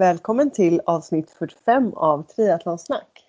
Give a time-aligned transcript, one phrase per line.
[0.00, 3.19] Välkommen till avsnitt 45 av Triathlonsnack.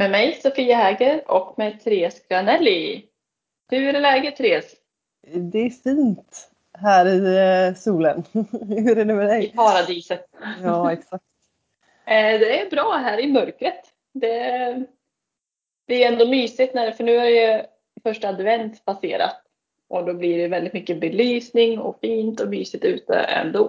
[0.00, 3.04] Med mig Sofia Häger och med Therese Granelli.
[3.70, 4.74] Hur är läget Therese?
[5.34, 8.24] Det är fint här i eh, solen.
[8.68, 9.52] Hur är det med I dig?
[9.56, 10.26] paradiset.
[10.62, 11.24] Ja, exakt.
[12.06, 13.80] Eh, Det är bra här i mörkret.
[14.12, 14.84] Det,
[15.86, 17.24] det är ändå mysigt när, för nu är
[17.56, 17.62] ju
[18.02, 19.42] första advent passerat.
[19.88, 23.68] Och då blir det väldigt mycket belysning och fint och mysigt ute ändå.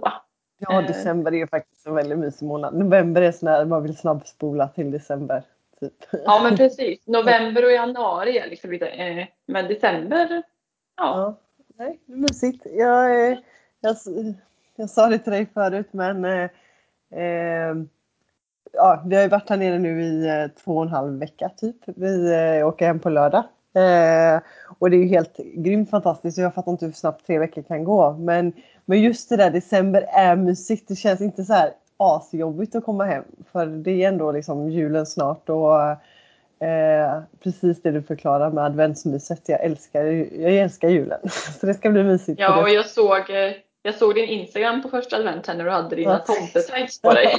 [0.59, 0.88] Ja, Eh.
[0.88, 2.77] december är faktiskt en väldigt mysig månad.
[2.77, 5.44] November är sån här man vill snabbspola till december.
[5.81, 5.94] Typ.
[6.26, 6.99] Ja men precis.
[7.08, 10.44] November och januari är liksom lite, eh, men december, ja.
[10.98, 11.39] Ja,
[11.78, 12.66] nej, mysigt.
[12.66, 13.38] Jag, eh,
[13.80, 13.95] jag,
[14.75, 16.50] jag sa det till dig förut men eh,
[17.19, 17.75] eh,
[18.73, 21.50] ja, vi har ju varit här nere nu i eh, två och en halv vecka
[21.50, 21.78] typ.
[21.86, 23.44] Vi eh, åker hem på lördag.
[23.73, 24.41] Eh,
[24.80, 27.61] och det är ju helt grymt fantastiskt och jag fattar inte hur snabbt tre veckor
[27.61, 28.13] kan gå.
[28.13, 28.53] Men,
[28.86, 30.88] men just det där december är mysigt.
[30.88, 33.23] Det känns inte så här asjobbigt att komma hem.
[33.52, 35.81] För det är ändå liksom julen snart och
[36.67, 39.49] eh, precis det du förklarar med adventsmyset.
[39.49, 40.03] Jag älskar,
[40.41, 41.19] jag älskar julen.
[41.59, 42.39] Så det ska bli mysigt.
[42.39, 43.52] Ja och jag såg, eh,
[43.83, 46.33] jag såg din Instagram på första advent när du hade dina Ja.
[46.35, 47.35] tomtetights på dig.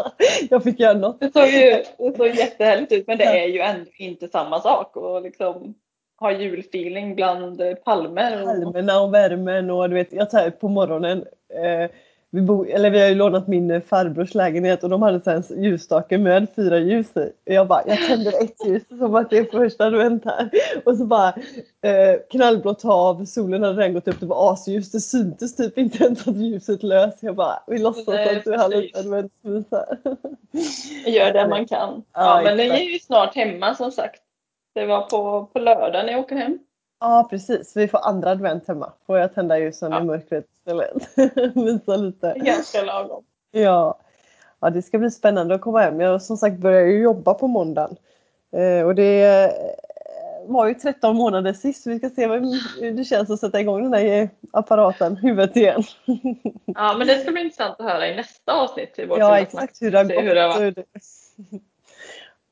[0.50, 1.20] jag fick göra något.
[1.20, 4.96] Det såg ju det såg jättehärligt ut men det är ju ändå inte samma sak
[4.96, 5.74] att liksom
[6.20, 8.42] ha julfeeling bland palmer.
[8.42, 11.24] Och, Palmerna och värmen och du vet, jag tar på morgonen.
[11.54, 11.90] Eh,
[12.34, 15.64] vi, bo, eller vi har ju lånat min eh, farbrors lägenhet och de hade en
[15.64, 17.20] ljusstake med fyra ljus i.
[17.20, 20.50] Och jag bara, jag tänder ett ljus som att det är första advent här.
[20.84, 21.28] Och så bara
[21.82, 26.04] eh, knallblått hav, solen hade redan gått upp, det var asljust, det syntes typ inte
[26.04, 27.14] ens att ljuset lös.
[27.20, 29.98] Jag bara, vi låtsas att vi har lite adventsmys här.
[31.06, 32.02] gör det man kan.
[32.12, 34.22] Ja, Ja, men ni är ju snart hemma som sagt.
[34.74, 36.58] Det var på, på lördag när jag åker hem.
[37.04, 38.92] Ja precis, vi får andra advent hemma.
[39.06, 40.00] Får jag tända ljusen Ja.
[40.00, 40.92] i mörkret istället.
[41.56, 42.34] Visa lite.
[42.36, 43.24] Ganska lagom.
[43.50, 43.98] Ja.
[44.60, 46.00] ja, det ska bli spännande att komma hem.
[46.00, 47.96] Jag som sagt börjar ju jobba på måndagen.
[48.56, 49.50] Eh, och det eh,
[50.46, 51.86] var ju 13 månader sist.
[51.86, 55.82] Vi ska se hur det känns att sätta igång den här apparaten, huvudet igen.
[56.66, 58.98] Ja, men det ska bli intressant att höra i nästa avsnitt.
[58.98, 60.22] I vårt Ja, exakt hur det har gått.
[60.24, 60.78] hur det har varit.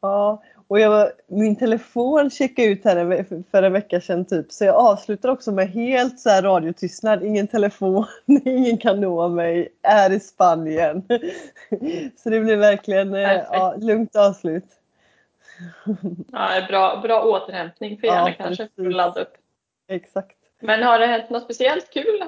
[0.03, 4.53] Ja, och jag, min telefon checkade ut här en för en vecka sedan typ.
[4.53, 7.25] Så jag avslutar också med helt så här radiotystnad.
[7.25, 8.07] Ingen telefon,
[8.45, 11.03] ingen kan nå mig, är i Spanien.
[12.17, 14.65] Så det blir verkligen eh, ja, lugnt avslut.
[16.33, 18.69] Ja, bra, bra återhämtning för hjärnan Ja, kanske.
[18.77, 19.35] För att ladda upp.
[19.89, 20.37] Exakt.
[20.61, 22.25] Men har det hänt något speciellt kul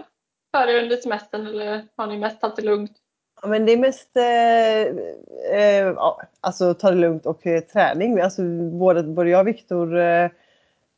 [0.50, 3.01] för er under semestern eller har ni mest tagit det lugnt?
[3.42, 5.94] Ja, men det är mest eh, eh,
[6.40, 8.20] alltså ta det lugnt och eh, träning.
[8.20, 8.42] Alltså,
[8.78, 10.24] både, både jag och Viktor eh,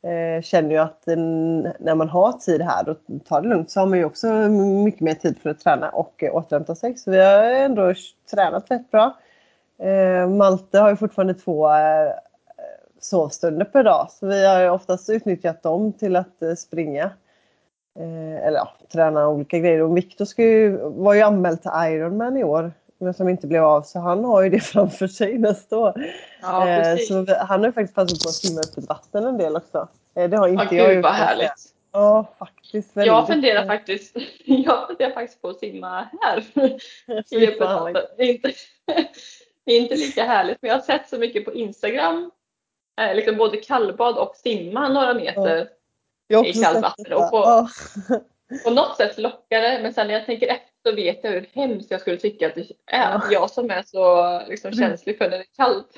[0.03, 3.79] eh, känner ju att en, när man har tid här och tar det lugnt så
[3.79, 4.27] har man ju också
[4.85, 6.97] mycket mer tid för att träna och eh, återhämta sig.
[6.97, 7.93] Så vi har ändå
[8.31, 9.17] tränat rätt bra.
[9.79, 12.11] Eh, Malte har ju fortfarande två eh,
[12.99, 17.11] sovstunder per dag så vi har ju oftast utnyttjat dem till att eh, springa.
[17.99, 19.81] Eh, eller ja, träna olika grejer.
[19.81, 22.71] Och Viktor ska ju, var ju anmäld till Ironman i år.
[22.97, 26.05] Men som inte blev av så han har ju det framför sig nästa år.
[26.41, 29.37] Ja, Eh, så han har ju faktiskt passat på att simma upp ett vatten en
[29.37, 29.87] del också.
[30.15, 31.03] Eh, det har inte Ja, jag gud gjort.
[31.03, 31.51] vad härligt.
[31.91, 32.97] Ja, faktiskt.
[32.97, 33.07] väldigt.
[33.07, 36.43] Jag funderar faktiskt, jag funderar faktiskt på att simma här.
[37.31, 38.01] I öppet vatten.
[38.17, 38.51] Det är inte,
[39.65, 42.31] det är inte lika härligt men jag har sett så mycket på Instagram.
[43.01, 45.67] Eh, liksom både kallbad och simma några meter.
[46.27, 47.17] Jag i också kallt sett vatten detta.
[47.17, 47.69] och på-.
[48.63, 51.49] På något sätt lockar det men sen när jag tänker efter så vet jag hur
[51.53, 53.11] hemskt jag skulle tycka att det är.
[53.11, 53.21] Ja.
[53.31, 55.89] Jag som är så liksom, känslig för när det är kallt.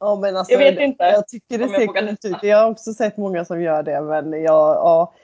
[0.00, 2.42] Ja, men alltså, Jag vet inte Jag tycker det jag ser ut.
[2.42, 4.00] Jag har också sett många som gör det.
[4.00, 5.14] Men jag, ja,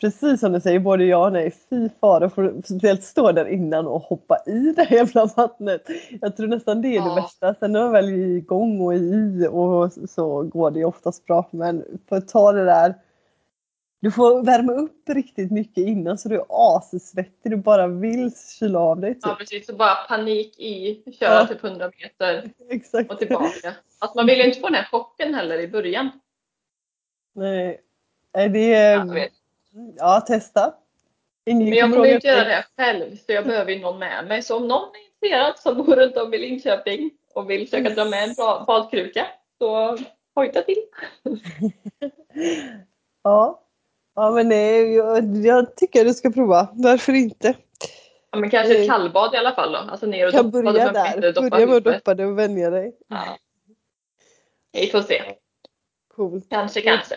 [0.00, 1.54] precis som du säger, både ja och nej.
[1.70, 5.82] Fy fara för speciellt stå där innan och hoppa i det jävla vattnet.
[6.20, 7.14] Jag tror nästan det är det Ja.
[7.14, 7.54] värsta.
[7.54, 11.48] Sen när man väl är igång och i och så går det ju oftast bra.
[11.50, 12.94] Men för att ta det där.
[14.00, 17.52] Du får värma upp riktigt mycket innan så du är assvettig.
[17.52, 19.14] Du bara vill kyla av dig.
[19.14, 19.22] Typ.
[19.26, 21.46] Ja precis, så bara panik i, köra Ja.
[21.46, 23.10] typ 100 meter Exakt.
[23.10, 23.74] och tillbaka.
[23.98, 26.10] Alltså man vill ju inte få den här chocken heller i början.
[27.34, 27.80] Nej.
[28.32, 28.96] Det är...
[28.96, 29.28] Ja.
[29.96, 30.74] Ja, testa.
[31.46, 34.42] Ingen Men jag kommer inte göra det själv så jag behöver ju någon med mig.
[34.42, 38.04] Så om någon är intresserad som bor runt om i Linköping och vill försöka dra
[38.04, 38.34] med en
[38.66, 39.26] badkruka
[39.58, 39.98] så
[40.34, 40.82] hojta till.
[43.22, 43.62] ja.
[44.16, 46.68] Ja, men nej, jag, jag tycker du ska prova.
[46.72, 47.54] Varför inte?
[48.30, 49.78] Ja, men kanske ett kallbad i alla fall då.
[49.78, 50.62] Alltså ner och kan doppa.
[50.62, 51.50] börja där.
[51.50, 52.96] Börja med att doppa dig och vänja dig.
[53.08, 53.38] Ja.
[54.72, 55.22] Vi får se.
[56.16, 56.46] Coolt.
[56.50, 57.16] Kanske, kanske.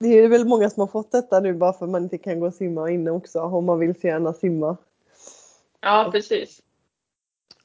[0.00, 2.40] Det är väl många som har fått detta nu bara för att man inte kan
[2.40, 4.76] gå och simma inne också om man vill så gärna simma.
[5.80, 6.62] Ja, precis.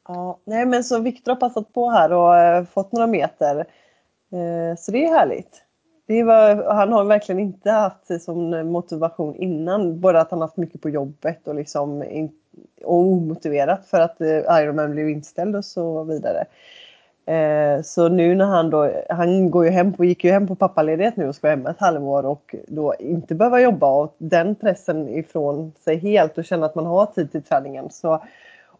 [0.07, 3.59] Ja, nej men så Viktor har passat på här och äh, fått några meter.
[4.31, 5.63] Eh, så det är härligt.
[6.11, 9.99] Det var, han har verkligen inte haft det som motivation innan.
[9.99, 12.31] Både att han haft mycket på jobbet och liksom in,
[12.83, 16.45] och omotiverat för att eh, Ironman blev inställd och så vidare.
[17.25, 20.55] Eh, så nu när han då, han går ju hem på, gick ju hem på
[20.55, 24.55] pappaledighet nu och ska vara hemma ett halvår och då inte behöva jobba och den
[24.55, 27.89] pressen ifrån sig helt och känna att man har tid till träningen.
[27.89, 28.23] Så,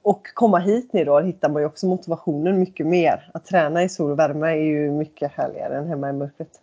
[0.01, 3.29] och komma hit ner då hittar man ju också motivationen mycket mer.
[3.33, 6.59] Att träna i sol och värme är ju mycket härligare än hemma i mörkret.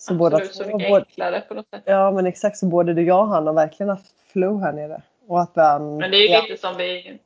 [0.00, 1.82] Så Absolut, båda, så mycket både, enklare på något sätt.
[1.84, 4.72] Ja men exakt, så både du och jag och han har verkligen haft flow här
[4.72, 5.02] nere.
[5.26, 6.42] Och att han, men det är ju ja.
[6.42, 7.18] lite som vi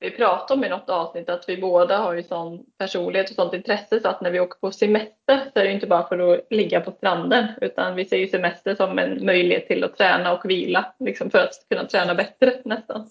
[0.00, 3.54] vi pratade om i något avsnitt att vi båda har ju sån personlighet och sånt
[3.54, 6.40] intresse så att när vi åker på semester så är det inte bara för att
[6.50, 10.50] ligga på stranden utan vi ser ju semester som en möjlighet till att träna och
[10.50, 13.10] vila liksom för att kunna träna bättre nästan.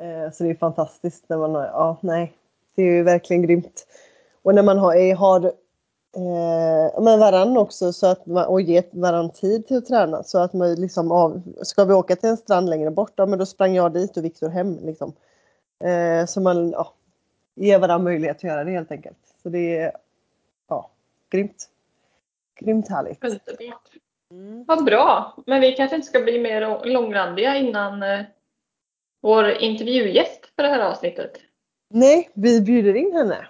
[0.00, 2.32] Eh, så det är fantastiskt när man har, ja nej,
[2.76, 3.86] det är ju verkligen grymt.
[4.42, 5.52] Och när man har, har
[6.16, 10.38] eh, men varann också så att man, och ge varann tid till att träna så
[10.38, 13.46] att man liksom av, ska vi åka till en strand längre bort, ja men då
[13.46, 15.12] sprang jag dit och Viktor hem liksom.
[15.84, 16.94] Eh, så man ja,
[17.54, 19.18] ger varandra möjlighet att göra det helt enkelt.
[19.42, 19.92] Så det är
[20.68, 20.90] ja,
[21.30, 21.68] grymt.
[22.60, 23.24] Grymt härligt.
[24.30, 24.64] Mm.
[24.64, 25.36] Vad bra!
[25.46, 28.20] Men vi kanske inte ska bli mer långrandiga innan eh,
[29.20, 31.32] vår intervjugäst för det här avsnittet.
[31.88, 33.46] Nej, vi bjuder in henne.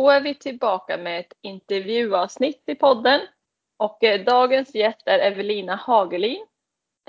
[0.00, 3.20] Då är vi tillbaka med ett intervjuavsnitt i podden.
[3.76, 6.46] Och eh, dagens gäst är Evelina Hagelin.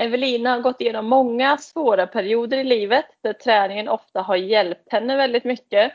[0.01, 5.15] Evelina har gått igenom många svåra perioder i livet där träningen ofta har hjälpt henne
[5.15, 5.93] väldigt mycket.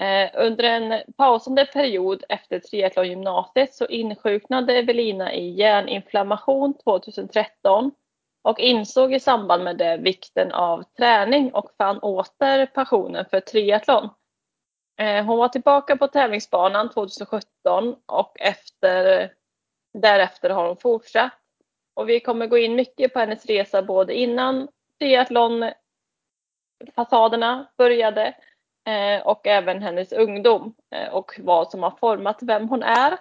[0.00, 7.92] Eh, under en pausande period efter triathlongymnasiet så insjuknade Evelina i hjärninflammation 2013
[8.42, 14.08] och insåg i samband med det vikten av träning och fann åter passionen för triathlon.
[15.02, 19.32] Eh, hon var tillbaka på tävlingsbanan 2017 och efter,
[19.98, 21.38] därefter har hon fortsatt.
[21.94, 24.68] Och vi kommer gå in mycket på hennes resa både innan
[24.98, 28.34] triathlonfasaderna började
[28.86, 33.18] eh, och även hennes ungdom eh, och vad som har format vem hon är.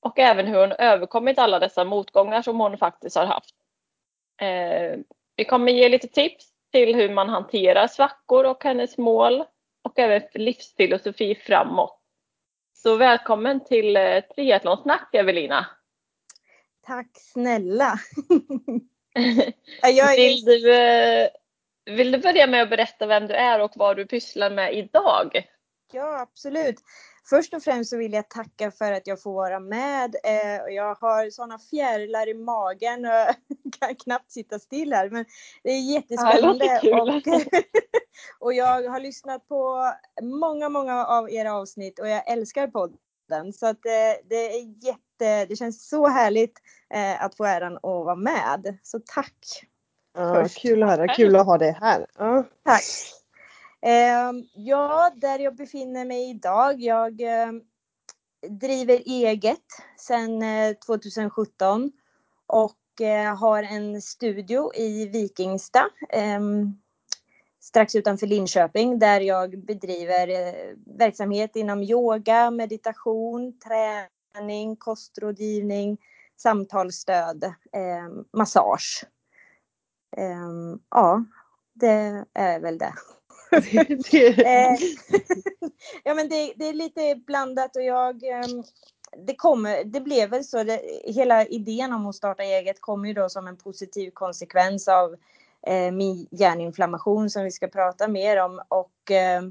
[0.00, 3.54] Och även hur hon överkommit alla dessa motgångar som hon faktiskt har haft.
[5.36, 9.44] Vi kommer ge lite tips till hur man hanterar svackor och hennes mål
[9.84, 12.00] och även livsfilosofi framåt.
[12.72, 15.66] Så välkommen till eh, Triathlonsnack Evelina!
[16.86, 17.98] Tack snälla!
[20.08, 20.16] är...
[20.16, 21.28] vill, du, eh,
[21.84, 25.48] vill du börja med att berätta vem du är och vad du pysslar med idag?
[25.92, 26.76] Ja, absolut.
[27.26, 30.16] Först och främst så vill jag tacka för att jag får vara med.
[30.24, 33.34] Eh, jag har sådana fjärilar i magen och
[33.80, 35.10] kan knappt sitta still här.
[35.10, 35.24] Men
[35.62, 36.80] det är jättespännande.
[36.82, 37.22] Ja, och,
[38.46, 43.52] och jag har lyssnat på många, många av era avsnitt och jag älskar podden.
[43.52, 46.58] Så att det, eh, det är jätte, det känns så härligt
[46.94, 48.78] eh, att få äran att vara med.
[48.82, 49.66] Så tack!
[50.16, 52.06] Ja, kul att höra, kul att ha dig här.
[52.18, 52.44] Ja.
[52.64, 52.82] Tack!
[53.86, 56.80] Ehm, ja, där jag befinner mig idag.
[56.80, 57.62] Jag ehm,
[58.48, 59.64] driver eget
[59.98, 61.92] sedan eh, 2017
[62.46, 66.74] och eh, har en studio i Vikingstad ehm,
[67.60, 75.98] strax utanför Linköping där jag bedriver eh, verksamhet inom yoga, meditation, träning, kostrådgivning,
[76.36, 77.54] samtalsstöd,
[78.32, 79.04] massage.
[80.90, 81.24] Ja,
[81.74, 82.92] det är väl det.
[83.54, 84.78] Eh,
[86.04, 88.62] ja men det, det, är lite blandat och jag ehm,
[89.26, 93.14] det, kommer, det blev väl så, det, hela idén om att starta eget kom ju
[93.14, 95.16] då som en positiv konsekvens av
[95.66, 98.62] eh, min hjärninflammation som vi ska prata mer om.
[98.68, 99.42] Och eh,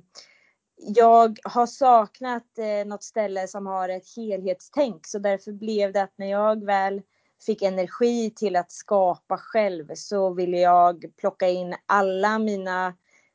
[0.77, 5.07] jag har saknat eh, något ställe som har ett helhetstänk.
[5.07, 7.01] Så därför blev det att när jag väl
[7.45, 12.93] fick energi till att skapa själv så ville jag plocka in alla mina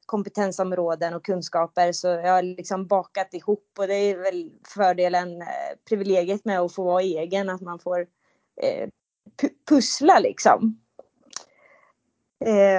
[0.09, 5.47] kompetensområden och kunskaper så jag har liksom bakat ihop och det är väl fördelen, eh,
[5.89, 8.07] privilegiet med att få vara egen, att man får
[8.63, 8.89] eh,
[9.69, 10.81] pussla liksom.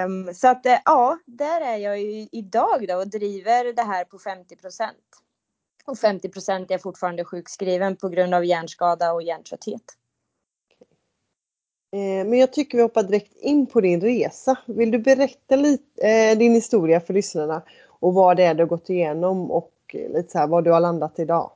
[0.06, 4.04] Um, så att eh, ja, där är jag ju idag då och driver det här
[4.04, 5.04] på 50 procent.
[5.84, 9.96] Och 50 procent är fortfarande sjukskriven på grund av hjärnskada och hjärntrötthet.
[11.92, 14.56] Eh, men jag tycker vi hoppar direkt in på din resa.
[14.66, 18.90] Vill du berätta lite eh, din historia för lyssnarna och vad det är du gått
[18.90, 21.50] igenom och lite så här, var du har landat idag?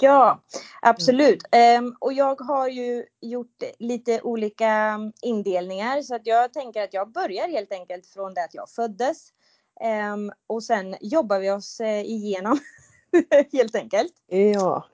[0.00, 0.40] Ja,
[0.82, 1.42] absolut.
[1.50, 1.96] Mm.
[2.00, 7.48] och jag har ju gjort lite olika indelningar så att jag tänker att jag börjar
[7.48, 9.28] helt enkelt från det att jag föddes.
[10.14, 12.58] Um, och sen jobbar vi oss igenom
[13.52, 14.12] helt enkelt.
[14.26, 14.84] Ja.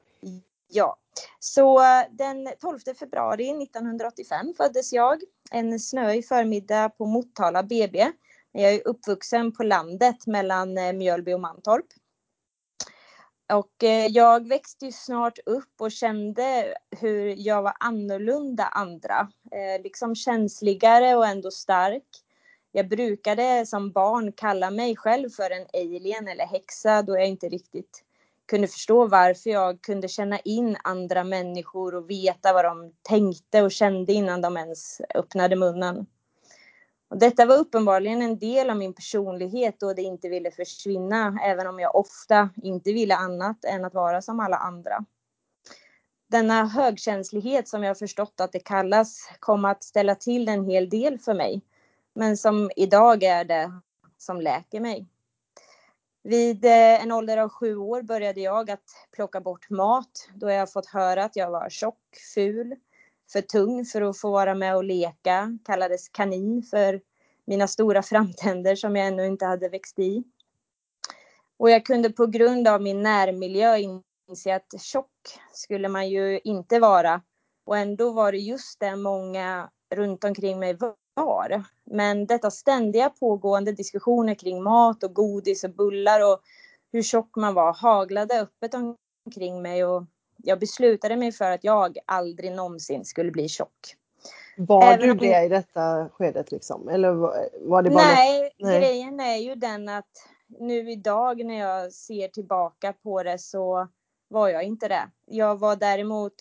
[0.68, 0.96] Ja,
[1.38, 1.80] så
[2.11, 5.23] den 12 februari 1985 föddes jag.
[5.50, 8.12] En snöig förmiddag på Motala BB.
[8.52, 11.87] Jag är uppvuxen på landet mellan eh, Mjölby och Mantorp.
[13.52, 19.28] Och eh, jag växte ju snart upp och kände hur jag var annorlunda andra.
[19.52, 22.08] Eh, liksom känsligare och ändå stark.
[22.73, 27.49] Jag brukade som barn kalla mig själv för en alien eller häxa då jag inte
[27.49, 28.06] riktigt
[28.47, 33.73] kunde förstå varför jag kunde känna in andra människor och veta vad de tänkte och
[33.73, 36.07] kände innan de ens öppnade munnen.
[37.09, 41.67] Och detta var uppenbarligen en del av min personlighet då det inte ville försvinna, även
[41.67, 45.05] om jag ofta inte ville annat än att vara som alla andra.
[46.29, 51.19] Denna högkänslighet som jag förstått att det kallas kom att ställa till en hel del
[51.19, 51.62] för mig,
[52.15, 53.81] men som idag är det
[54.19, 55.07] som läker mig.
[56.26, 60.73] Vid eh, en ålder av sju år började jag att plocka bort mat då jag
[60.73, 62.76] fått höra att jag var tjock, ful,
[63.33, 67.00] för tung för att få vara med och leka, kallades kanin för
[67.45, 70.25] mina stora framtänder som jag ännu inte hade växt i.
[71.56, 76.78] Och jag kunde på grund av min närmiljö inse att tjock skulle man ju inte
[76.78, 77.23] vara.
[77.64, 80.75] Och ändå var det just det många runt omkring mig
[81.25, 81.64] var.
[81.85, 86.40] Men detta ständiga pågående diskussioner kring mat och godis och bullar och
[86.92, 88.75] hur tjock man var haglade öppet
[89.26, 90.04] omkring mig och
[90.37, 93.96] jag beslutade mig för att jag aldrig någonsin skulle bli tjock.
[94.56, 96.88] Var Även du det i detta skedet liksom?
[96.88, 97.12] Eller
[97.68, 102.28] var det bara Nej, Nej, grejen är ju den att nu idag när jag ser
[102.28, 103.88] tillbaka på det så
[104.28, 105.11] var jag inte det.
[105.26, 106.32] Jag var däremot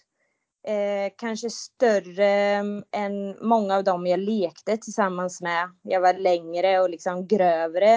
[0.68, 5.72] eh, kanske större mm, än många av dem jag lekte tillsammans med.
[5.82, 7.94] Jag var längre och liksom grövre.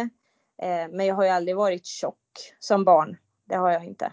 [0.62, 3.16] Eh, men jag har ju aldrig varit tjock som barn.
[3.44, 4.12] Det har jag inte.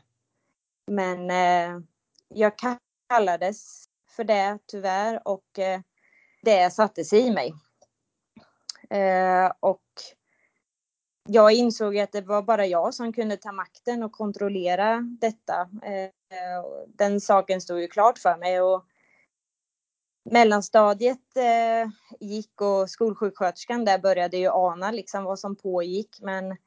[0.87, 1.81] Men eh,
[2.27, 2.53] jag
[3.09, 3.85] kallades
[4.15, 5.81] för det tyvärr och eh,
[6.41, 7.53] det satte sig i mig.
[8.89, 9.81] Eh, och
[11.27, 15.61] jag insåg att det var bara jag som kunde ta makten och kontrollera detta.
[15.83, 16.09] Eh,
[16.87, 18.61] den saken stod ju klart för mig.
[18.61, 18.85] Och
[20.31, 21.89] mellanstadiet eh,
[22.19, 26.57] gick och skolsjuksköterskan där började ju ana liksom vad som pågick men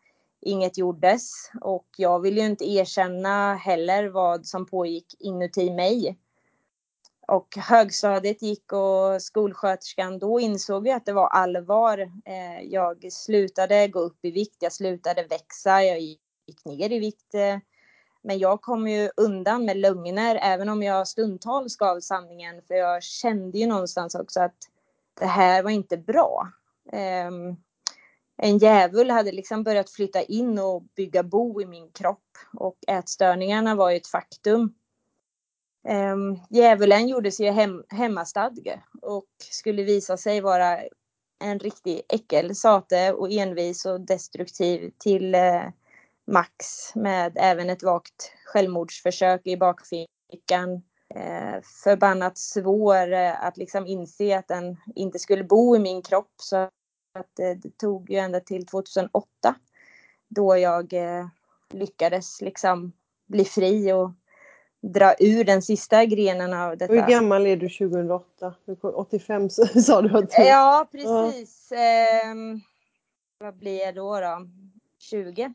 [0.40, 1.50] inget gjordes.
[1.60, 6.18] Och jag ville ju inte erkänna heller vad som pågick inuti mig.
[7.28, 11.98] Och högstadiet gick och skolsköterskan, då insåg jag att det var allvar.
[12.24, 17.34] Eh, jag slutade gå upp i vikt, jag slutade växa, jag gick ner i vikt.
[17.34, 17.58] Eh.
[18.22, 23.02] Men jag kom ju undan med lögner, även om jag stundtals gav sanningen, för jag
[23.02, 24.56] kände ju någonstans också att
[25.20, 26.48] det här var inte bra.
[26.92, 27.56] Ehm,
[28.36, 33.74] en djävul hade liksom börjat flytta in och bygga bo i min kropp och ätstörningarna
[33.74, 34.74] var ju ett faktum.
[35.82, 40.78] Um, djävulen gjorde sig hem, hemmastadge och skulle visa sig vara
[41.40, 45.62] en riktig äckelsate och envis och destruktiv till eh,
[46.26, 46.56] max
[46.94, 50.82] med även ett vagt självmordsförsök i bakfickan.
[51.14, 56.32] Eh, förbannat svår eh, att liksom inse att den inte skulle bo i min kropp
[56.36, 59.54] så att eh, det tog ju ända till 2008
[60.28, 61.26] då jag eh,
[61.70, 62.92] lyckades liksom
[63.26, 64.10] bli fri och
[64.80, 66.92] dra ur den sista grenen av detta.
[66.92, 68.54] Hur gammal är du 2008?
[68.94, 69.50] 85
[69.84, 71.68] sa du att Ja, precis.
[71.70, 71.76] Ja.
[71.76, 72.34] Eh,
[73.38, 74.48] vad blir jag då, då?
[74.98, 75.52] 20.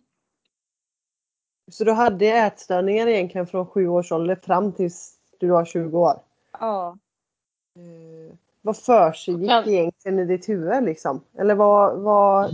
[1.71, 6.19] Så du hade ätstörningar egentligen från sju års ålder fram tills du var 20 år?
[6.59, 6.97] Ja.
[7.75, 9.63] Eh, vad för sig gick ja.
[9.65, 11.23] egentligen i ditt huvud liksom?
[11.37, 12.49] Eller vad, vad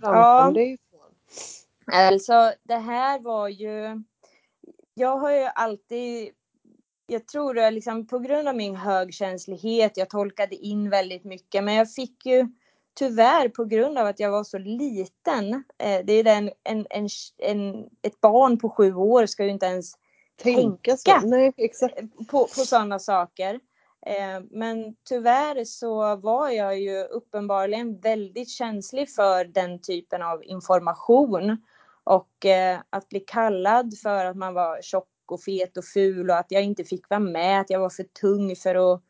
[0.00, 0.50] framkom ja.
[0.54, 1.10] det ifrån?
[1.92, 4.02] Alltså det här var ju
[5.00, 6.30] jag har ju alltid
[7.06, 11.74] jag tror det liksom på grund av min högkänslighet, jag tolkade in väldigt mycket, men
[11.74, 12.48] jag fick ju
[12.94, 17.08] tyvärr på grund av att jag var så liten, eh, det är den, en, en,
[17.38, 19.92] en, ett barn på sju år ska ju inte ens
[20.42, 21.94] tänka, tänka Nej, exakt.
[22.30, 23.60] på, på sådana saker.
[24.06, 31.56] Eh, men tyvärr så var jag ju uppenbarligen väldigt känslig för den typen av information.
[32.10, 36.36] Och eh, att bli kallad för att man var tjock och fet och ful och
[36.36, 39.02] att jag inte fick vara med, att jag var för tung för att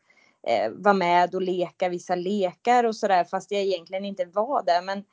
[0.47, 4.83] eh, vara med och leka vissa lekar och sådär fast jag egentligen inte var det.
[4.83, 5.05] Men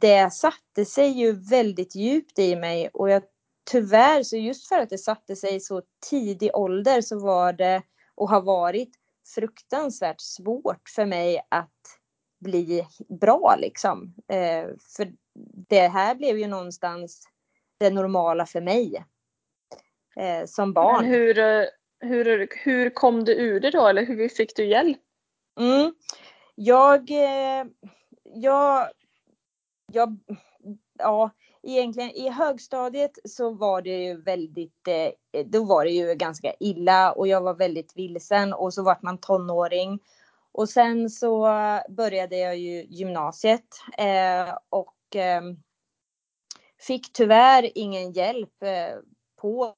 [0.00, 3.22] det satte sig ju väldigt djupt i mig och jag
[3.70, 7.82] tyvärr så just för att det satte sig i så tidig ålder så var det
[8.14, 8.90] och har varit
[9.34, 11.99] fruktansvärt svårt för mig att
[12.40, 12.86] bli
[13.20, 14.14] bra liksom.
[14.28, 15.12] Eh, för
[15.68, 17.28] det här blev ju någonstans
[17.78, 19.04] det normala för mig.
[20.16, 21.02] Eh, som barn.
[21.02, 21.64] Men hur, eh,
[22.00, 24.98] hur, hur kom du ur det då eller hur fick du hjälp?
[25.60, 25.94] Mm.
[26.54, 27.66] Jag, eh,
[28.24, 28.88] jag,
[29.92, 30.18] jag,
[30.98, 31.30] ja,
[31.62, 37.12] egentligen i högstadiet så var det ju väldigt, eh, då var det ju ganska illa
[37.12, 40.00] och jag var väldigt vilsen och så vart man tonåring.
[40.52, 41.48] Och sen så
[41.88, 43.66] började jag ju gymnasiet
[43.98, 45.42] eh, och eh,
[46.78, 48.98] fick tyvärr ingen hjälp eh,
[49.40, 49.74] på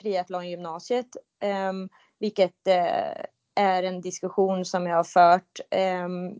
[0.00, 1.72] triathlongymnasiet, eh,
[2.18, 5.60] vilket eh, är en diskussion som jag har fört.
[5.70, 6.38] Ehm,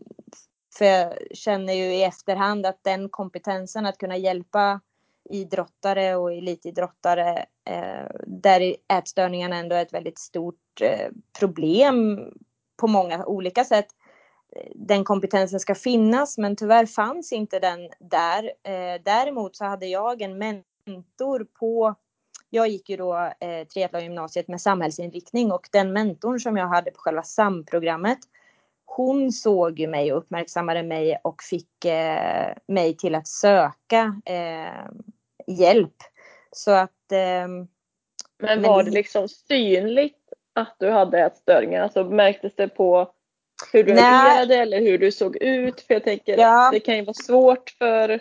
[0.77, 4.81] för jag känner ju i efterhand att den kompetensen att kunna hjälpa
[5.29, 12.19] idrottare och elitidrottare eh, där ätstörningarna ändå är ett väldigt stort eh, problem
[12.77, 13.87] på många olika sätt.
[14.75, 18.43] Den kompetensen ska finnas men tyvärr fanns inte den där.
[18.43, 21.95] Eh, däremot så hade jag en mentor på
[22.49, 26.99] jag gick ju då eh, triathlongymnasiet med samhällsinriktning och den mentorn som jag hade på
[26.99, 28.19] själva SAM-programmet
[28.95, 34.91] hon såg ju mig och uppmärksammade mig och fick eh, mig till att söka eh,
[35.47, 35.95] hjälp.
[36.51, 37.11] Så att...
[37.11, 37.47] Eh,
[38.37, 40.22] men var men, det liksom synligt
[40.53, 41.83] att du hade ätstörningar?
[41.83, 43.13] Alltså märktes det på
[43.73, 45.81] hur du agerade eller hur du såg ut?
[45.81, 46.69] För jag tänker ja.
[46.71, 48.19] det kan ju vara svårt för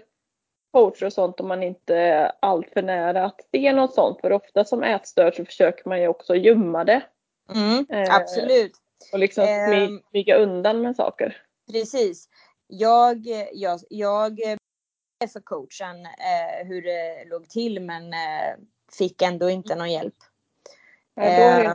[0.72, 4.20] coacher och sånt om man inte är alltför nära att se något sånt.
[4.20, 7.02] För ofta som ätstörd så försöker man ju också gömma det.
[7.54, 8.72] Mm, eh, absolut.
[9.12, 9.46] Och liksom
[10.10, 11.42] smyga undan med saker.
[11.72, 12.28] Precis.
[12.66, 14.40] Jag, jag, jag
[15.32, 18.56] för coachen eh, hur det låg till men eh,
[18.98, 20.14] fick ändå inte någon hjälp.
[21.14, 21.74] Ja, eh,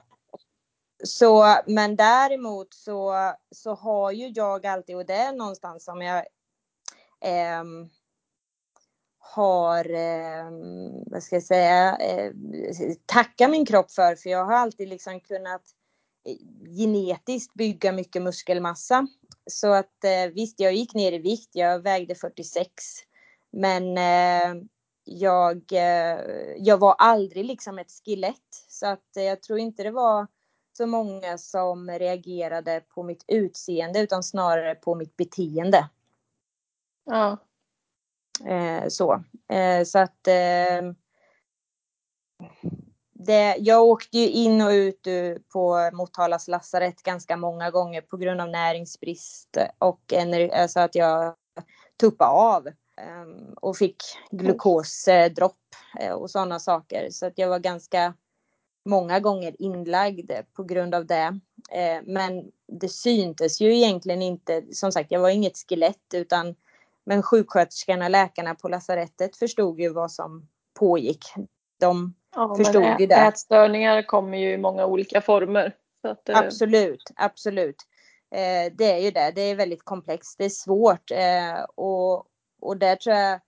[1.03, 3.13] så, men däremot så,
[3.51, 6.17] så har ju jag alltid, och det är någonstans som jag
[7.21, 7.63] eh,
[9.19, 10.51] har, eh,
[11.05, 12.31] vad ska jag säga, eh,
[13.05, 14.15] tacka min kropp för.
[14.15, 15.61] För jag har alltid liksom kunnat
[16.25, 16.35] eh,
[16.77, 19.07] genetiskt bygga mycket muskelmassa.
[19.49, 21.49] Så att eh, visst, jag gick ner i vikt.
[21.51, 22.69] Jag vägde 46.
[23.51, 24.63] Men eh,
[25.03, 26.19] jag, eh,
[26.57, 28.65] jag var aldrig liksom ett skelett.
[28.67, 30.27] Så att eh, jag tror inte det var
[30.77, 35.89] så många som reagerade på mitt utseende utan snarare på mitt beteende.
[37.05, 37.37] Ja.
[38.45, 39.23] Eh, så.
[39.49, 40.23] Eh, så att
[43.13, 45.07] det, jag åkte ju in och ut
[45.53, 50.13] på Motalas lasarett ganska många gånger på grund av näringsbrist och
[50.53, 51.35] alltså att jag
[51.99, 52.67] tuppade av
[53.01, 57.09] ehm, och fick glukosdropp eh, och sådana saker.
[57.11, 58.13] Så att jag var ganska
[58.87, 61.39] många gånger inlagd på grund av det.
[61.71, 64.63] Eh, men det syntes ju egentligen inte.
[64.71, 66.55] Som sagt, jag var inget skelett utan
[67.05, 70.47] men sjuksköterskorna, läkarna på lasarettet förstod ju vad som
[70.79, 71.25] pågick.
[71.79, 73.15] De Ja, förstod ju det.
[73.15, 75.75] Ätstörningar kommer ju i många olika former.
[76.03, 77.75] Att, eh, absolut, absolut.
[78.31, 79.31] Eh, det är ju det.
[79.35, 80.37] Det är väldigt komplext.
[80.37, 81.11] Det är svårt
[81.75, 82.25] och,
[82.61, 83.39] och där tror jag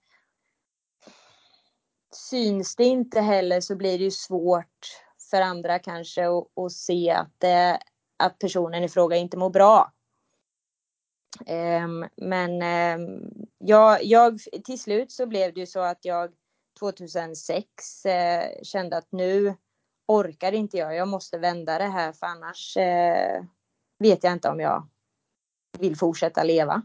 [2.12, 7.44] syns det inte heller så blir det ju svårt för andra kanske att se att,
[7.44, 7.78] eh,
[8.18, 9.94] att personen i fråga inte mår bra.
[11.48, 12.52] Um, men
[13.02, 16.32] um, jag, jag, till slut så blev det ju så att jag
[16.80, 19.56] 2006 eh, kände att nu
[20.08, 20.96] orkar inte jag.
[20.96, 23.44] Jag måste vända det här för annars eh,
[24.00, 24.88] vet jag inte om jag
[25.80, 26.82] vill fortsätta leva.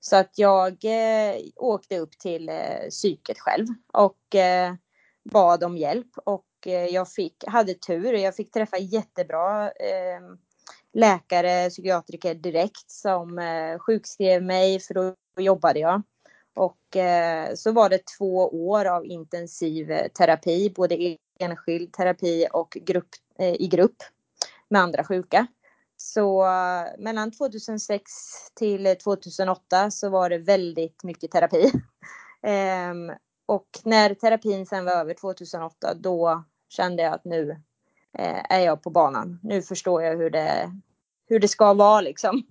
[0.00, 4.74] Så att jag eh, åkte upp till eh, psyket själv och eh,
[5.30, 8.12] bad om hjälp och Eh, jag fick, hade tur.
[8.12, 10.20] Jag fick träffa jättebra eh,
[10.92, 16.02] läkare, psykiatriker direkt som eh, sjukskrev mig för då jobbade jag.
[16.54, 16.96] Och
[17.54, 18.36] så var det två
[18.68, 23.96] år av intensiv terapi, både enskild terapi och grupp, i grupp
[24.68, 25.46] med andra sjuka.
[25.96, 26.46] Så
[26.98, 28.12] mellan 2006
[28.54, 31.72] till 2008 så var det väldigt mycket terapi.
[32.42, 33.12] Ehm,
[33.46, 37.50] och när terapin sen var över 2008 då kände jag att nu
[38.18, 39.40] eh, är jag på banan.
[39.42, 40.72] Nu förstår jag hur det,
[41.28, 42.46] hur det ska vara liksom.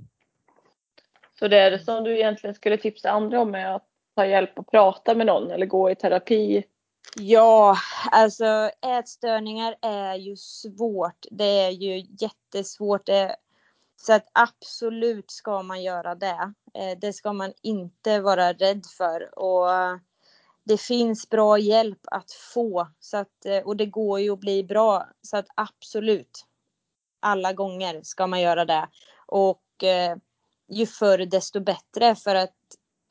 [1.39, 4.59] Så det är det som du egentligen skulle tipsa andra om är att ta hjälp
[4.59, 6.63] och prata med någon eller gå i terapi?
[7.15, 7.77] Ja,
[8.11, 11.25] alltså ätstörningar är ju svårt.
[11.31, 13.05] Det är ju jättesvårt.
[13.05, 13.35] Det,
[13.95, 16.53] så att absolut ska man göra det.
[16.73, 19.39] Eh, det ska man inte vara rädd för.
[19.39, 19.69] Och
[20.69, 22.87] det finns bra hjälp att få.
[22.99, 25.07] Så att, eh, och det går ju att bli bra.
[25.21, 26.45] Så att absolut.
[27.19, 28.87] Alla gånger ska man göra det.
[29.25, 30.17] Och eh,
[30.67, 32.15] ju förr desto bättre.
[32.15, 32.55] För att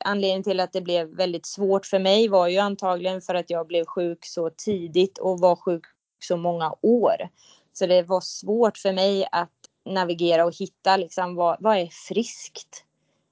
[0.05, 3.67] anledningen till att det blev väldigt svårt för mig var ju antagligen för att jag
[3.67, 5.85] blev sjuk så tidigt och var sjuk
[6.19, 7.29] så många år.
[7.73, 9.53] Så det var svårt för mig att
[9.85, 12.85] navigera och hitta liksom vad, vad är friskt?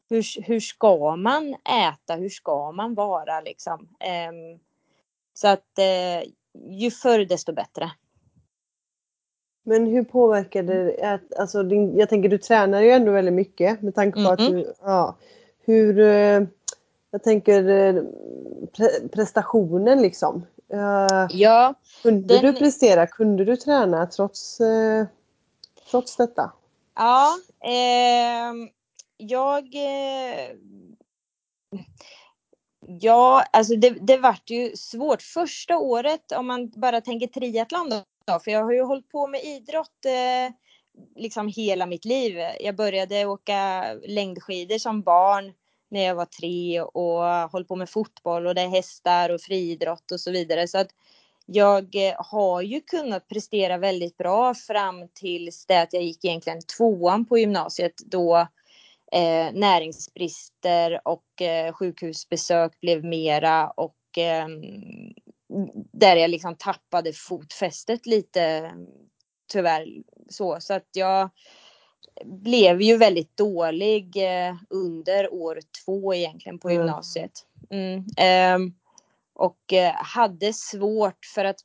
[0.10, 2.16] Hur, hur ska man äta?
[2.16, 3.80] Hur ska man vara liksom?
[3.80, 4.60] Um,
[5.34, 6.32] så att uh,
[6.70, 7.92] ju förr desto bättre.
[9.64, 13.96] Men hur påverkar det, alltså din, jag tänker du tränar ju ändå väldigt mycket med
[13.96, 14.48] tanke på mm -hmm.
[14.48, 15.16] att du, ja,
[15.66, 16.44] hur, eh,
[17.12, 18.04] jag tänker eh,
[18.78, 20.46] pre prestationen liksom.
[21.30, 21.74] Ja.
[22.04, 22.46] Kunde den...
[22.46, 24.62] du prestera, kunde du träna trots,
[25.92, 26.52] trots detta?
[26.96, 28.54] Ja, eh,
[29.18, 29.76] jag...
[29.76, 30.52] Eh,
[33.00, 37.90] ja, alltså det, det vart ju svårt första året om man bara tänker triathlon
[38.28, 40.54] då, för jag har ju hållit på med idrott eh,
[41.16, 42.38] liksom hela mitt liv.
[42.60, 45.54] Jag började åka längdskidor som barn
[45.90, 50.12] när jag var tre och höll på med fotboll och det är hästar och friidrott
[50.12, 50.68] och så vidare.
[50.68, 50.90] Så att
[51.46, 56.62] jag eh, har ju kunnat prestera väldigt bra fram tills det att jag gick egentligen
[56.78, 58.48] tvåan på gymnasiet då
[59.12, 64.48] eh, näringsbrister och eh, sjukhusbesök blev mera och eh,
[65.92, 68.72] där jag liksom tappade fotfästet lite
[69.52, 69.88] tyvärr
[70.30, 71.30] så så att jag
[72.26, 76.82] blev ju väldigt dålig eh, under år två egentligen på mm.
[76.82, 77.32] gymnasiet.
[77.70, 78.06] Mm.
[78.18, 78.74] Mm.
[79.34, 81.60] Och eh, hade svårt för att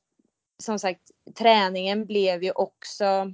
[0.62, 1.00] som sagt
[1.38, 3.32] träningen blev ju också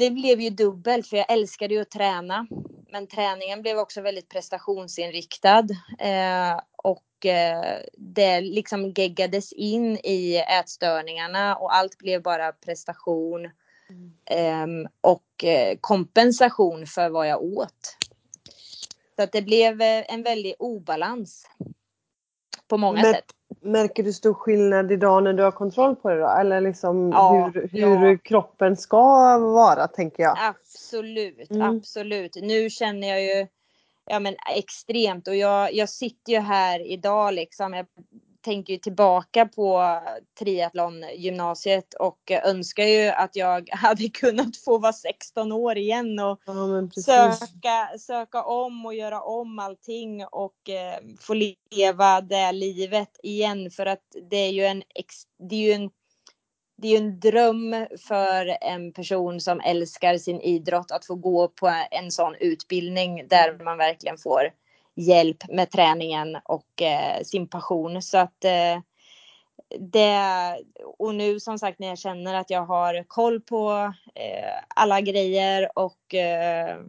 [0.00, 2.46] det blev ju dubbelt för jag älskade ju att träna.
[2.92, 5.66] Men träningen blev också väldigt prestationsinriktad.
[5.98, 13.50] Eh, och eh, det liksom geggades in i ätstörningarna och allt blev bara prestation.
[13.90, 14.84] Mm.
[14.84, 15.44] Eh, och
[15.80, 17.96] kompensation för vad jag åt.
[19.16, 21.46] Så att det blev en väldig obalans
[22.68, 23.32] på många Mär, sätt.
[23.60, 26.28] Märker du stor skillnad idag när du har kontroll på det då?
[26.28, 28.18] Eller liksom ja, hur, hur ja.
[28.24, 30.38] kroppen ska vara tänker jag?
[30.40, 31.62] Absolut, mm.
[31.62, 32.36] absolut.
[32.42, 33.46] Nu känner jag ju
[34.06, 37.74] ja, men extremt och jag, jag sitter ju här idag liksom.
[37.74, 37.86] Jag
[38.40, 40.00] tänker ju tillbaka på
[40.38, 46.88] triathlongymnasiet och önskar ju att jag hade kunnat få vara 16 år igen och ja,
[47.04, 53.70] söka, söka om och göra om allting och eh, få leva det livet igen.
[53.70, 54.82] För att det är ju en,
[55.48, 55.90] det är ju en
[56.82, 61.72] det är en dröm för en person som älskar sin idrott att få gå på
[61.90, 64.42] en sån utbildning där man verkligen får
[65.00, 68.02] hjälp med träningen och eh, sin passion.
[68.02, 68.80] Så att eh,
[69.78, 70.20] det,
[70.98, 75.78] och nu som sagt när jag känner att jag har koll på eh, alla grejer
[75.78, 76.80] och eh,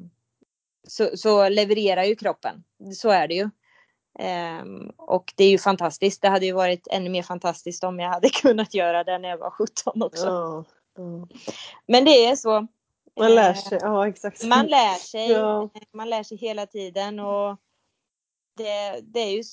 [0.88, 2.64] så, så, levererar ju kroppen.
[2.96, 3.50] Så är det ju.
[4.62, 6.22] Um, och det är ju fantastiskt.
[6.22, 9.38] Det hade ju varit ännu mer fantastiskt om jag hade kunnat göra det när jag
[9.38, 10.26] var 17 också.
[10.26, 10.66] Ja,
[10.98, 11.28] ja.
[11.88, 12.68] Men det är så.
[13.20, 14.44] Man lär sig, ja exakt.
[14.44, 15.32] Man lär sig.
[15.32, 15.70] Ja.
[15.94, 17.58] Man lär sig hela tiden och
[18.64, 19.44] det, det, är ju,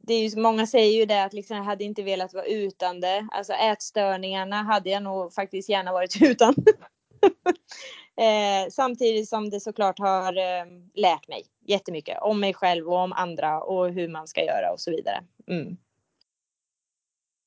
[0.00, 3.00] det är ju, många säger ju det att liksom, jag hade inte velat vara utan
[3.00, 3.28] det.
[3.32, 6.54] Alltså ätstörningarna hade jag nog faktiskt gärna varit utan.
[8.16, 13.12] eh, samtidigt som det såklart har eh, lärt mig jättemycket om mig själv och om
[13.12, 15.24] andra och hur man ska göra och så vidare.
[15.48, 15.76] Mm.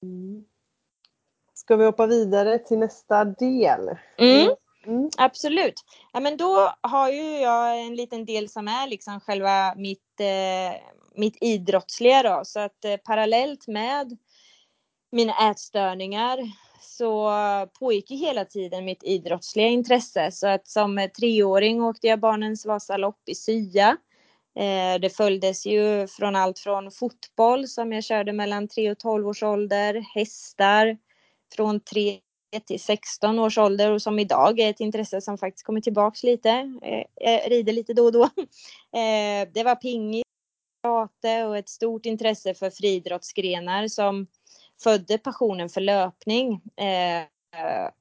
[0.04, 0.45] Mm.
[1.54, 3.97] Ska vi hoppa vidare till nästa del?
[4.17, 4.56] Mm.
[4.88, 5.10] Mm.
[5.17, 5.84] Absolut.
[6.13, 10.82] Ja, men då har ju jag en liten del som är liksom själva mitt, eh,
[11.17, 12.41] mitt idrottsliga då.
[12.45, 14.17] Så att eh, parallellt med
[15.12, 16.39] mina ätstörningar
[16.82, 17.32] så
[17.80, 20.32] pågick ju hela tiden mitt idrottsliga intresse.
[20.32, 23.97] Så att som treåring åkte jag barnens Vasalopp i Sya.
[24.60, 29.28] Eh, det följdes ju från allt från fotboll som jag körde mellan 3 och 12
[29.28, 30.97] års ålder, hästar
[31.56, 32.19] från 3
[32.67, 36.49] till 16 års ålder och som idag är ett intresse som faktiskt kommer tillbaks lite.
[36.82, 38.23] Eh, jag rider lite då och då.
[38.95, 40.23] Eh, det var pingis,
[40.86, 44.28] karate och ett stort intresse för friidrottsgrenar som
[44.84, 46.62] födde passionen för löpning.
[46.78, 47.24] Eh,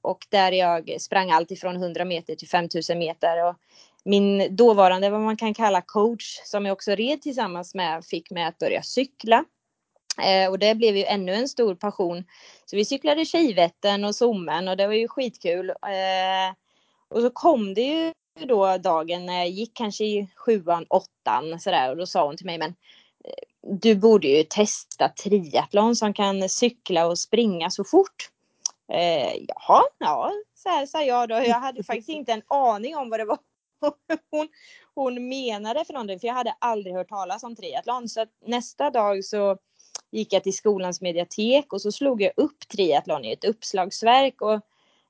[0.00, 3.48] och där jag sprang allt ifrån 100 meter till 5000 meter.
[3.48, 3.56] Och
[4.04, 8.44] min dåvarande, vad man kan kalla coach, som jag också red tillsammans med, fick mig
[8.44, 9.44] att börja cykla.
[10.22, 12.24] Eh, och det blev ju ännu en stor passion.
[12.64, 15.70] Så vi cyklade Tjejvättern och Sommen och det var ju skitkul.
[15.70, 16.54] Eh,
[17.08, 21.90] och så kom det ju då dagen när jag gick kanske i sjuan, åttan sådär
[21.90, 22.70] och då sa hon till mig men
[23.24, 28.30] eh, du borde ju testa triathlon som kan cykla och springa så fort.
[28.92, 31.34] Eh, jaha, ja, så här sa jag då.
[31.34, 33.38] Jag hade faktiskt inte en aning om vad det var
[34.30, 34.48] hon,
[34.94, 38.08] hon menade för någonting, för jag hade aldrig hört talas om triathlon.
[38.08, 39.58] Så nästa dag så
[40.10, 44.60] gick jag till skolans mediatek och så slog jag upp triathlon i ett uppslagsverk och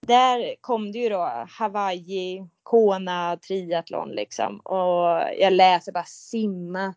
[0.07, 4.61] där kom det ju då Hawaii, Kona, triathlon liksom.
[4.61, 6.95] Och jag läser bara simma,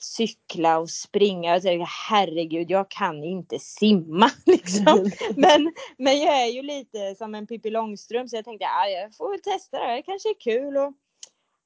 [0.00, 1.56] cykla och springa.
[1.56, 5.10] Och tänkte, herregud, jag kan inte simma liksom.
[5.36, 9.16] Men, men jag är ju lite som en Pippi Långstrump så jag tänkte, ja, jag
[9.16, 10.76] får väl testa det, här, det kanske är kul.
[10.76, 10.92] Och,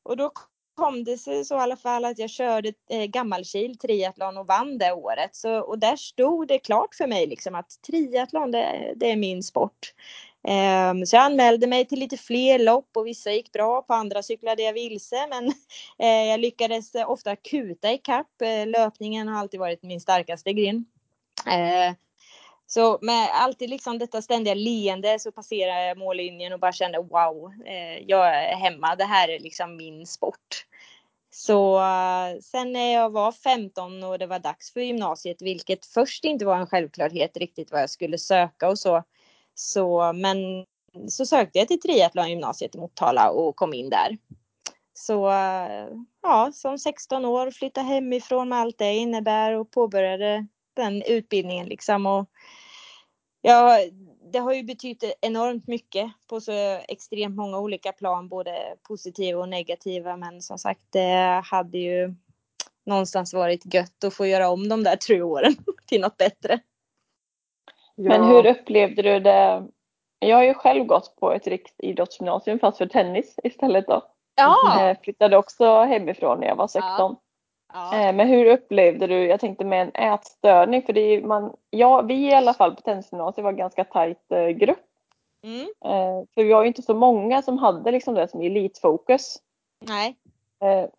[0.03, 0.31] och då
[0.75, 4.79] kom det sig så i alla fall att jag körde eh, Gammalkil triathlon och vann
[4.79, 5.37] det året.
[5.37, 9.43] Så, och där stod det klart för mig liksom att triathlon det, det är min
[9.43, 9.95] sport.
[10.49, 14.23] Ehm, så jag anmälde mig till lite fler lopp och vissa gick bra, på andra
[14.23, 15.47] cyklade jag vilse men
[15.99, 18.27] eh, jag lyckades ofta kuta ikapp.
[18.39, 18.43] kapp.
[18.43, 20.85] Eh, löpningen har alltid varit min starkaste gren.
[21.47, 21.95] Eh,
[22.67, 27.53] så med alltid liksom detta ständiga leende så passerade jag mållinjen och bara kände wow,
[28.07, 28.97] jag är hemma.
[28.97, 30.67] Det här är liksom min sport.
[31.31, 31.81] Så
[32.43, 36.57] sen när jag var 15 och det var dags för gymnasiet, vilket först inte var
[36.57, 39.03] en självklarhet riktigt vad jag skulle söka och så.
[39.55, 40.67] Så men
[41.09, 44.19] så sökte jag till triathlongymnasiet i Motala och kom in där.
[44.93, 45.31] Så
[46.23, 52.07] ja, som 16 år flyttade hemifrån med allt det innebär och påbörjade den utbildningen liksom.
[52.07, 52.31] Och
[53.41, 53.79] ja,
[54.33, 56.53] det har ju betytt enormt mycket på så
[56.89, 60.17] extremt många olika plan, både positiva och negativa.
[60.17, 62.15] Men som sagt, det hade ju
[62.87, 66.61] någonstans varit gött att få göra om de där tre åren till något bättre.
[67.95, 68.09] Ja.
[68.09, 69.67] Men hur upplevde du det?
[70.19, 74.03] Jag har ju själv gått på ett riksidrottsgymnasium fast för tennis istället då.
[74.37, 74.79] Ja.
[74.79, 76.91] Jag eh, flyttade också hemifrån när jag var 16.
[76.99, 77.17] Ja.
[77.73, 77.99] Ja.
[77.99, 82.03] Eh, men hur upplevde du, jag tänkte med en ätstörning, för det är man, ja,
[82.03, 84.85] vi i alla fall på tennisgymnasiet var en ganska tajt eh, grupp.
[85.45, 85.67] Mm.
[86.35, 89.37] För vi var ju inte så många som hade liksom det som elitfokus.
[89.81, 90.17] Nej.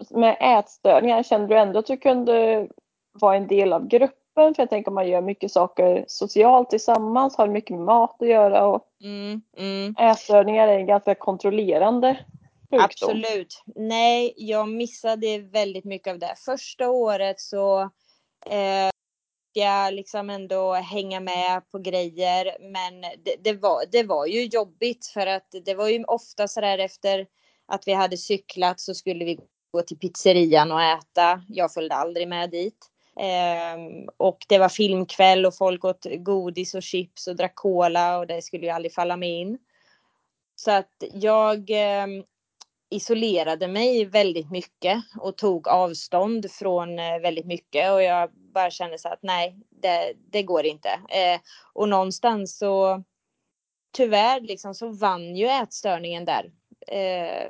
[0.10, 2.68] Med ätstörningar, kände du ändå att du kunde
[3.12, 3.88] vara en del av
[4.36, 4.56] gruppen?
[4.56, 8.68] För jag tänker man gör mycket saker socialt tillsammans, har mycket med mat att göra
[8.68, 9.96] och mm, mm.
[10.00, 12.18] ätstörningar är ganska kontrollerande
[12.72, 12.82] sjukdom?
[12.82, 13.64] Absolut.
[13.76, 16.36] Nej, jag missade väldigt mycket av det.
[16.46, 17.82] Första året så
[18.46, 18.90] eh,
[19.54, 22.58] jag liksom ändå hänga med på grejer.
[22.60, 26.62] Men det, det, var, det var ju jobbigt för att det var ju ofta så
[26.62, 27.28] där efter
[27.68, 29.40] att vi hade cyklat så skulle vi
[29.72, 31.42] gå till pizzerian och äta.
[31.48, 32.92] Jag följde aldrig med dit.
[33.20, 38.28] Eh, och det var filmkväll och folk åt godis och chips och drack cola och
[38.28, 39.58] det skulle ju aldrig falla mig in.
[40.56, 42.08] Så att jag eh,
[42.90, 48.98] isolerade mig väldigt mycket och tog avstånd från eh, väldigt mycket och jag bara kände
[48.98, 50.90] så att nej, det, det går inte.
[50.90, 51.40] Eh,
[51.74, 53.04] och någonstans så
[53.94, 56.52] tyvärr liksom så vann ju ätstörningen där.
[56.88, 57.50] Eh,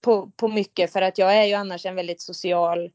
[0.00, 2.90] på, på mycket för att jag är ju annars en väldigt social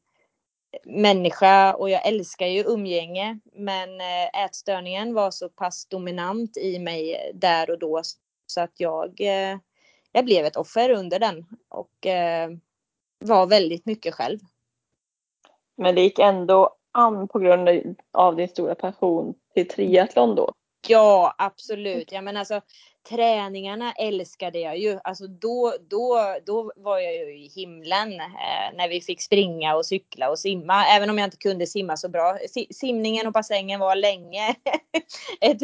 [0.84, 3.38] människa och jag älskar ju umgänge.
[3.52, 8.02] Men eh, ätstörningen var så pass dominant i mig där och då
[8.46, 9.58] så att jag eh,
[10.12, 12.50] jag blev ett offer under den och eh,
[13.18, 14.38] var väldigt mycket själv.
[15.76, 20.52] Men det gick ändå an på grund av din stora passion till triathlon då?
[20.88, 22.12] Ja, absolut.
[22.12, 22.60] Ja, men alltså,
[23.08, 24.98] träningarna älskade jag ju.
[25.04, 29.86] Alltså då, då, då var jag ju i himlen eh, när vi fick springa och
[29.86, 30.86] cykla och simma.
[30.86, 32.38] Även om jag inte kunde simma så bra.
[32.70, 34.48] Simningen och bassängen var länge
[35.40, 35.62] ett,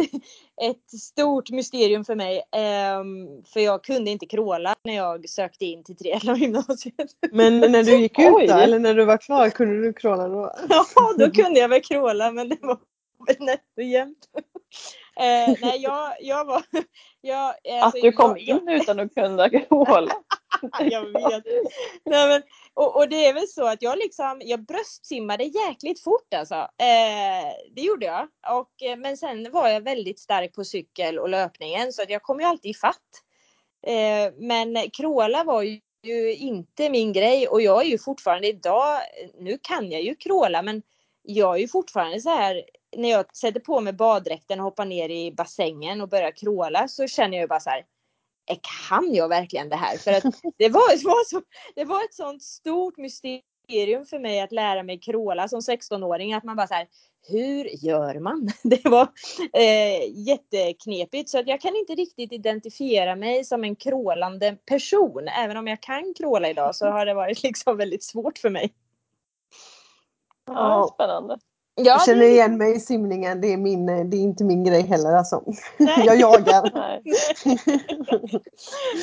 [0.62, 2.36] ett stort mysterium för mig.
[2.36, 3.04] Eh,
[3.52, 7.10] för jag kunde inte kråla när jag sökte in till triathlongymnasiet.
[7.32, 10.54] Men när du gick ut då, eller när du var klar, kunde du kråla då?
[10.68, 10.84] ja,
[11.18, 12.78] då kunde jag väl kråla men det var
[13.38, 14.28] nätt och jämnt.
[15.16, 16.62] Eh, nej, jag, jag var...
[17.20, 20.12] Jag, alltså, att du kom jag, in utan att kunna kråla.
[20.80, 21.44] jag vet.
[22.04, 22.42] Nej, men,
[22.74, 26.54] och, och, det är väl så att jag liksom, jag bröstsimmade jäkligt fort alltså.
[26.54, 28.28] Eh, det gjorde jag.
[28.58, 32.22] Och, eh, men sen var jag väldigt stark på cykel och löpningen så att jag
[32.22, 33.22] kom ju alltid ifatt.
[33.86, 39.00] Eh, men kråla var ju ju inte min grej och jag är ju fortfarande idag,
[39.38, 40.82] nu kan jag ju kråla men
[41.22, 42.64] jag är ju fortfarande så här
[42.96, 47.06] när jag sätter på mig baddräkten och hoppar ner i bassängen och börjar kråla så
[47.06, 47.84] känner jag ju bara så här
[48.56, 49.96] kan jag verkligen det här?
[49.96, 50.22] För att
[50.58, 51.42] det var, det var, så,
[51.74, 56.34] det var ett sånt stort mysterium för mig att lära mig kråla som 16-åring.
[56.34, 56.88] Att man bara så här,
[57.28, 58.48] hur gör man?
[58.62, 59.08] Det var
[59.52, 65.28] eh, jätteknepigt så att jag kan inte riktigt identifiera mig som en krålande person.
[65.28, 68.74] Även om jag kan kråla idag så har det varit liksom väldigt svårt för mig.
[70.46, 71.38] Ja, spännande.
[71.78, 73.40] Ja, jag känner igen mig i simningen.
[73.40, 75.42] Det är, min, det är inte min grej heller alltså.
[75.78, 76.72] jag jagar.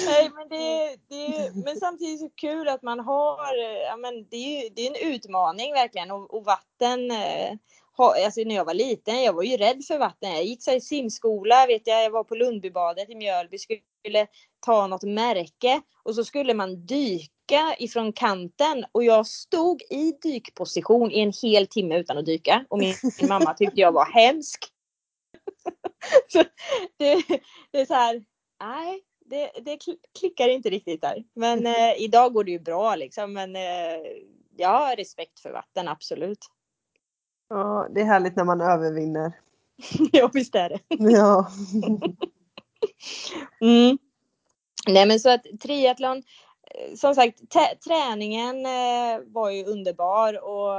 [0.06, 3.56] Nej, men, det, det, men samtidigt så kul att man har,
[3.90, 7.54] ja, men det är det är en utmaning verkligen och, och vatten eh,
[7.98, 10.32] alltså när jag var liten, jag var ju rädd för vatten.
[10.32, 14.28] Jag gick så i simskola, vet jag, jag var på Lundbybadet i Mjölby, skulle
[14.66, 17.35] ta något märke och så skulle man dyka
[17.78, 22.80] ifrån kanten och jag stod i dykposition i en hel timme utan att dyka och
[22.80, 24.66] min, min mamma tyckte jag var hemsk.
[26.98, 27.24] det,
[27.72, 28.24] det, är så här,
[28.60, 29.78] nej, det, det
[30.20, 31.24] klickar inte riktigt där.
[31.34, 33.34] Men eh, idag går det ju bra liksom.
[33.34, 33.62] Men eh,
[34.58, 36.40] jag har respekt för vatten, absolut.
[37.50, 39.32] Ja, det är härligt när man övervinner.
[40.12, 40.80] ja, visst är det.
[40.90, 41.52] ja.
[43.62, 43.98] mm.
[44.88, 46.24] Nej men så att triathlon,
[46.72, 47.40] Eh, som sagt
[47.88, 50.74] träningen eh, var ju underbar och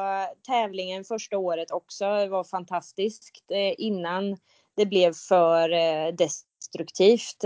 [0.46, 4.36] tävlingen första året också var fantastiskt eh, innan
[4.76, 5.68] det blev för
[6.12, 7.44] destruktivt.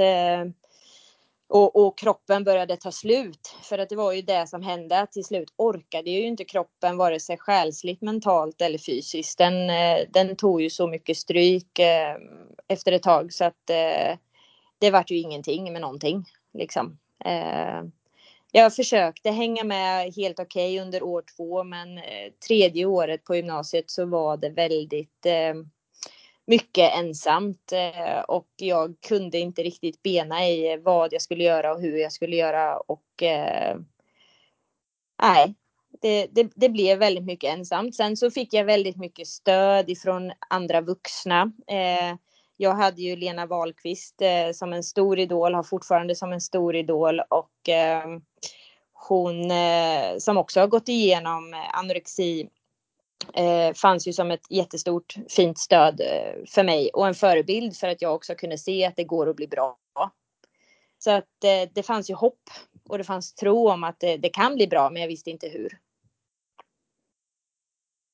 [1.48, 3.56] Och, och, kroppen började ta slut.
[3.62, 5.06] För att det var ju det som hände.
[5.10, 9.38] Till slut orkade ju inte kroppen vare sig själsligt, mentalt eller fysiskt.
[9.38, 9.66] Den,
[10.12, 12.16] den tog ju så mycket stryk eh,
[12.68, 14.18] efter ett tag så att eh,
[14.78, 16.24] det vart ju ingenting med någonting.
[16.54, 16.98] Liksom.
[18.52, 23.36] Jag försökte hänga med helt okej okay under år två men eh, tredje året på
[23.36, 25.54] gymnasiet så var det väldigt eh,
[26.46, 31.80] mycket ensamt eh, och jag kunde inte riktigt bena i vad jag skulle göra och
[31.80, 33.22] hur jag skulle göra och
[35.22, 35.54] nej,
[36.02, 37.94] det, det, det, blev väldigt mycket ensamt.
[37.94, 41.52] Sen så fick jag väldigt mycket stöd ifrån andra vuxna.
[41.66, 42.16] Eh,
[42.60, 46.76] jag hade ju Lena Wahlqvist eh, som en stor idol, har fortfarande som en stor
[46.76, 48.04] idol och eh,
[48.92, 52.48] hon eh, som också har gått igenom anorexi
[53.34, 57.88] eh, fanns ju som ett jättestort fint stöd eh, för mig och en förebild för
[57.88, 59.76] att jag också kunde se att det går att bli bra.
[60.98, 62.50] Så att eh, det fanns ju hopp
[62.88, 65.48] och det fanns tro om att det, det, kan bli bra men jag visste inte
[65.48, 65.78] hur.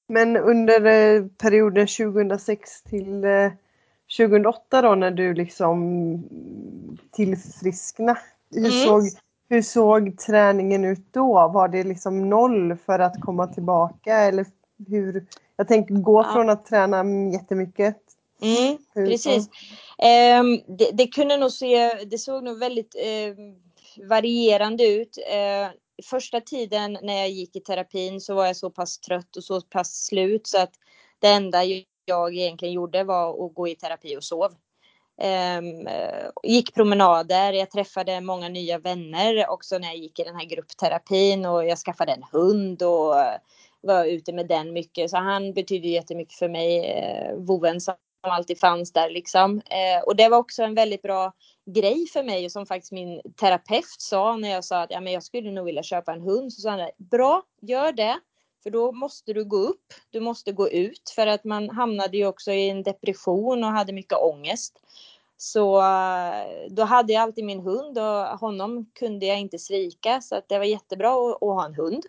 [0.08, 3.24] Men under eh, perioden 2006 till
[4.16, 6.22] 2008 då när du liksom
[7.12, 8.20] tillfrisknade.
[8.50, 8.86] Hur, mm.
[8.86, 9.02] såg,
[9.48, 11.48] hur såg träningen ut då?
[11.48, 14.46] Var det liksom noll för att komma tillbaka eller
[14.88, 15.26] hur,
[15.56, 16.32] jag tänker gå ja.
[16.32, 17.96] från att träna jättemycket.
[18.42, 19.48] Mm, hur, precis.
[20.38, 23.36] Um, det, det, kunde nog se, det såg nog väldigt uh,
[24.08, 25.18] varierande ut.
[25.18, 25.70] Uh,
[26.04, 29.60] första tiden när jag gick i terapin så var jag så pass trött och så
[29.60, 30.72] pass slut så att
[31.20, 31.64] det enda
[32.06, 34.52] jag egentligen gjorde var att gå i terapi och sov.
[35.58, 35.88] Um,
[36.42, 41.46] gick promenader, jag träffade många nya vänner också när jag gick i den här gruppterapin
[41.46, 43.38] och jag skaffade en hund och eh,
[43.80, 45.10] var ute med den mycket.
[45.10, 49.60] Så han betydde jättemycket för mig, eh, voven som alltid fanns där liksom.
[49.70, 51.32] Eh, och det var också en väldigt bra
[51.66, 55.22] grej för mig som faktiskt min terapeut sa när jag sa att ja, men jag
[55.22, 56.52] skulle nog vilja köpa en hund.
[56.52, 58.20] Så sa han bra, gör det.
[58.62, 62.26] För då måste du gå upp, du måste gå ut för att man hamnade ju
[62.26, 64.78] också i en depression och hade mycket ångest.
[65.36, 70.36] Så eh, då hade jag alltid min hund och honom kunde jag inte svika så
[70.36, 72.06] att det var jättebra att, att ha en hund.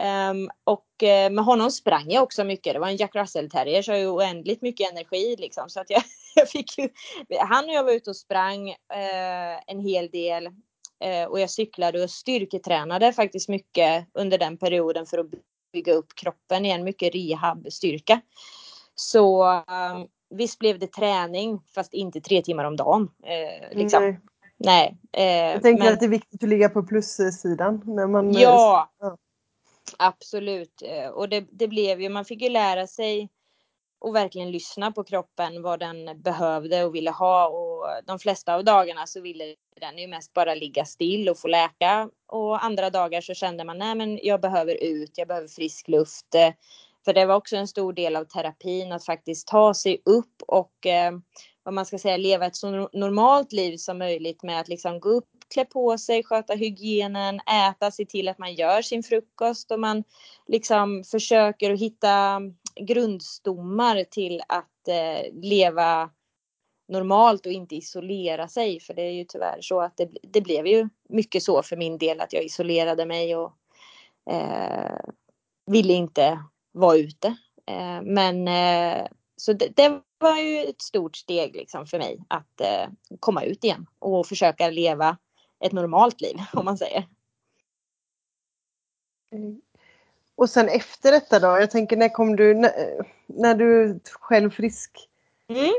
[0.00, 2.72] Um, och eh, med honom sprang jag också mycket.
[2.72, 5.68] Det var en Jack Russell terrier så jag har ju oändligt mycket energi liksom.
[5.68, 6.02] Så att jag,
[6.34, 6.88] jag fick ju,
[7.38, 10.46] han och jag var ute och sprang uh, en hel del.
[10.46, 15.26] Uh, och jag cyklade och styrketränade faktiskt mycket under den perioden för att
[15.72, 16.84] bygga upp kroppen igen.
[16.84, 18.20] Mycket rehabstyrka.
[18.94, 23.10] Så um, visst blev det träning fast inte tre timmar om dagen.
[23.72, 24.02] liksom.
[24.02, 24.18] Nej.
[25.12, 25.52] Nej.
[25.52, 25.92] jag tänker men...
[25.92, 27.82] att det är viktigt att ligga på plussidan.
[27.86, 28.92] När man, ja.
[28.98, 29.16] ja.
[29.98, 30.82] Absolut.
[30.82, 33.28] Eh, och det, det blev ju, man fick ju lära sig
[34.02, 38.64] och verkligen lyssna på kroppen vad den behövde och ville ha och de flesta av
[38.64, 42.08] dagarna så ville den ju mest bara ligga still och få läka.
[42.26, 46.34] Och andra dagar så kände man, nej men jag behöver ut, jag behöver frisk luft.
[46.34, 46.52] Eh,
[47.04, 50.86] för det var också en stor del av terapin att faktiskt ta sig upp och
[50.86, 51.12] eh,
[51.62, 55.08] vad man ska säga leva ett så normalt liv som möjligt med att liksom gå
[55.08, 59.80] upp, klä på sig, sköta hygienen, äta, se till att man gör sin frukost och
[59.80, 60.04] man
[60.46, 62.40] liksom försöker att hitta
[62.80, 66.10] grundstommar till att eh, leva
[66.88, 68.80] normalt och inte isolera sig.
[68.80, 71.98] För det är ju tyvärr så att det, det blev ju mycket så för min
[71.98, 73.52] del att jag isolerade mig och
[74.30, 75.00] eh,
[75.66, 76.38] ville inte
[76.72, 77.36] vara ute.
[77.66, 79.06] Eh, men eh,
[79.36, 82.88] så det, det, var ju ett stort steg liksom för mig att eh,
[83.20, 85.16] komma ut igen och försöka leva
[85.64, 87.06] ett normalt liv om man säger.
[89.32, 89.60] Mm.
[90.42, 91.46] Och sen efter detta då?
[91.46, 92.72] Jag tänker när kom du, när,
[93.26, 95.08] när du själv frisk
[95.48, 95.72] mm.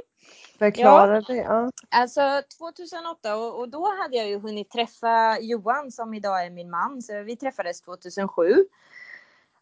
[0.59, 1.35] förklarade?
[1.35, 1.43] Ja.
[1.43, 1.71] ja.
[1.89, 6.69] Alltså 2008 och, och, då hade jag ju hunnit träffa Johan som idag är min
[6.69, 7.01] man.
[7.01, 8.65] Så vi träffades 2007.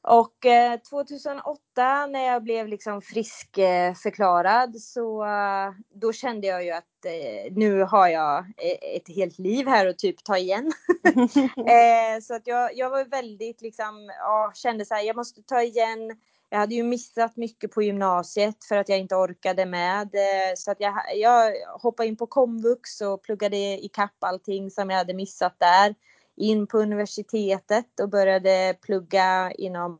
[0.04, 7.06] Och eh, 2008 när jag blev liksom friskförklarad så eh, då kände jag ju att
[7.06, 10.72] eh, nu har jag eh, ett helt liv här att typ ta igen.
[11.58, 15.62] Eh, så att jag, jag var väldigt liksom, ja, kände så här, jag måste ta
[15.62, 16.18] igen.
[16.50, 20.16] Jag hade ju missat mycket på gymnasiet för att jag inte orkade med.
[20.16, 24.90] Eh, så att jag, jag hoppade in på komvux och pluggade i kapp allting som
[24.90, 25.96] jag hade missat där
[26.42, 30.00] in på universitetet och började plugga inom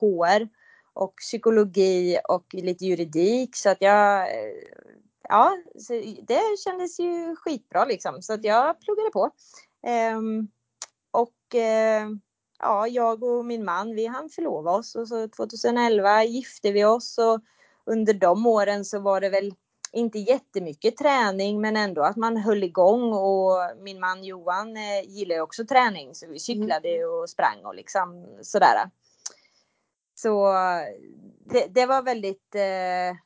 [0.00, 0.48] HR
[0.92, 4.52] och psykologi och lite juridik så att jag eh,
[5.28, 5.56] ja,
[6.22, 9.30] det kändes ju skitbra liksom så att jag pluggade på.
[9.86, 10.48] Ehm,
[11.10, 12.16] och uh,
[12.58, 17.18] ja, jag och min man, vi hann förlova oss och så 2011 gifte vi oss
[17.18, 17.40] och
[17.84, 19.54] under de åren så var det väl
[19.92, 25.34] inte jättemycket träning men ändå att man höll igång och min man Johan eh, gillar
[25.34, 27.10] ju också träning så vi cyklade mm.
[27.10, 28.90] och sprang och liksom sådär.
[30.14, 30.52] Så
[31.44, 33.16] det, det var väldigt eh,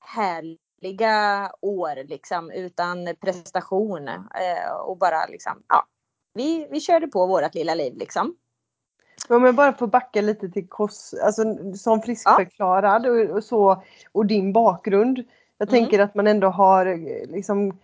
[0.00, 5.86] härliga år liksom utan prestation eh, och bara liksom ja,
[6.34, 8.36] vi, vi körde på vårt lilla liv liksom.
[9.28, 11.42] Om jag bara får backa lite till kost, alltså
[11.76, 13.10] som friskförklarad ja.
[13.10, 15.24] och, och, så och din bakgrund.
[15.58, 15.80] Jag mm.
[15.80, 16.96] tänker att man ändå har
[17.26, 17.78] liksom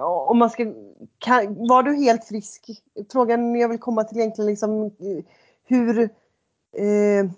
[0.00, 0.72] om man ska,
[1.18, 2.66] kan, var du helt frisk?
[3.12, 4.90] Frågan jag vill komma till egentligen liksom
[5.64, 6.00] hur
[6.76, 7.30] eh,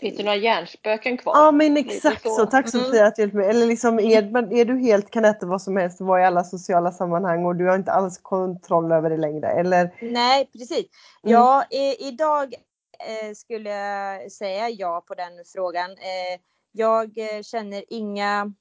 [0.00, 1.32] Finns det några hjärnspöken kvar?
[1.36, 2.34] Ja men exakt så.
[2.34, 2.46] så.
[2.46, 2.84] Tack mm.
[2.84, 3.48] Sofia att du hjälpte mig.
[3.48, 6.92] Eller liksom är, är du helt kan äta vad som helst vara i alla sociala
[6.92, 9.48] sammanhang och du har inte alls kontroll över det längre?
[9.48, 9.90] Eller?
[10.00, 10.86] Nej precis.
[11.22, 11.32] Mm.
[11.32, 12.54] Ja i, idag
[12.98, 15.90] eh, skulle jag säga ja på den frågan.
[15.90, 16.40] Eh,
[16.72, 18.52] jag eh, känner inga...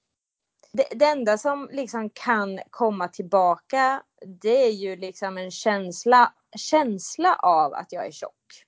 [0.72, 7.36] Det, det, enda som liksom kan komma tillbaka det är ju liksom en känsla, känsla
[7.36, 8.66] av att jag är tjock.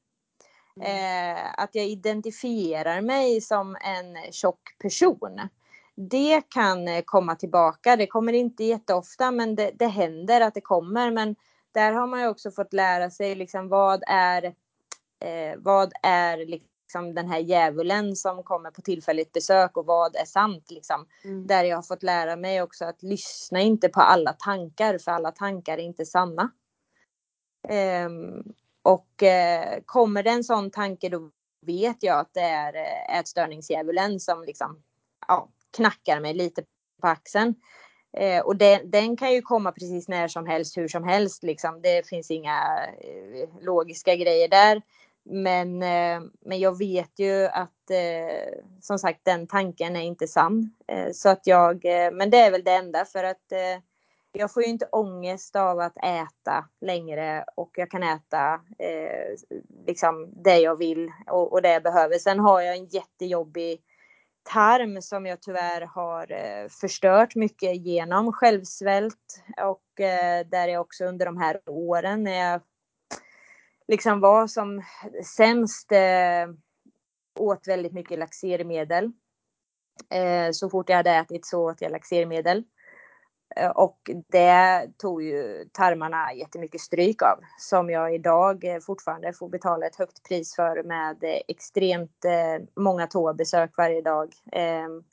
[0.75, 1.35] Mm.
[1.35, 5.41] Eh, att jag identifierar mig som en tjock person.
[5.95, 7.95] Det kan eh, komma tillbaka.
[7.95, 11.11] Det kommer inte jätteofta men det, det händer att det kommer.
[11.11, 11.35] Men
[11.71, 14.43] där har man ju också fått lära sig liksom vad är,
[15.19, 16.45] eh, vad är
[16.91, 21.05] liksom den här djävulen som kommer på tillfälligt besök och vad är sant liksom.
[21.23, 21.47] Mm.
[21.47, 25.31] Där jag har fått lära mig också att lyssna inte på alla tankar för alla
[25.31, 26.51] tankar är inte sanna.
[28.05, 31.31] Um, och uh, kommer det en sån tanke då
[31.65, 34.83] vet jag att det är uh, ätstörningsdjävulen som liksom
[35.27, 36.63] ja, knackar mig lite
[37.01, 37.55] på axeln.
[38.17, 41.43] Eh, och det, den kan ju komma precis när som helst, hur som helst.
[41.43, 41.81] Liksom.
[41.81, 44.81] Det finns inga eh, logiska grejer där.
[45.23, 50.73] Men, eh, men jag vet ju att eh, som sagt den tanken är inte sann.
[50.87, 53.83] Eh, så att jag, eh, men det är väl det enda för att eh,
[54.31, 59.35] jag får ju inte ångest av att äta längre och jag kan äta eh,
[59.87, 62.17] liksom det jag vill och, och, det jag behöver.
[62.17, 63.81] Sen har jag en jättejobbig
[64.43, 71.05] tarm som jag tyvärr har eh, förstört mycket genom självsvält och eh, där jag också
[71.05, 72.61] under de här åren när jag
[73.91, 74.83] liksom var som
[75.37, 76.49] sämst eh,
[77.39, 79.11] åt väldigt mycket laxermedel.
[80.09, 82.63] Eh, så fort jag hade ätit så åt jag laxermedel.
[83.55, 89.49] Eh, och det tog ju tarmarna jättemycket stryk av som jag idag eh, fortfarande får
[89.49, 94.33] betala ett högt pris för med eh, extremt eh, många toabesök varje dag.
[94.51, 95.03] Ehm,